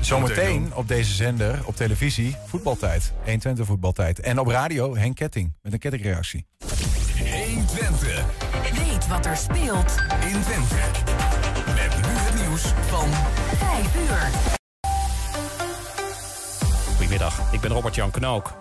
[0.00, 3.12] Zometeen op deze zender, op televisie, voetbaltijd.
[3.24, 4.20] 120 voetbaltijd.
[4.20, 6.46] En op radio Henk Ketting met een kettingreactie.
[7.18, 8.24] 120.
[8.86, 10.74] Weet wat er speelt in Twente.
[11.66, 13.08] Met nu het nieuws van
[13.56, 14.56] 5 uur.
[16.96, 18.56] Goedemiddag, ik ben Robert-Jan Knook.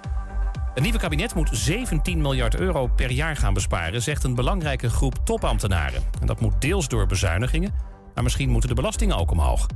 [0.74, 5.16] Het nieuwe kabinet moet 17 miljard euro per jaar gaan besparen, zegt een belangrijke groep
[5.24, 6.02] topambtenaren.
[6.22, 7.74] En dat moet deels door bezuinigingen,
[8.14, 9.68] maar misschien moeten de belastingen ook omhoog.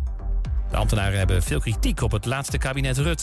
[0.71, 3.19] De ambtenaren hebben veel kritiek op het laatste kabinet Rutte.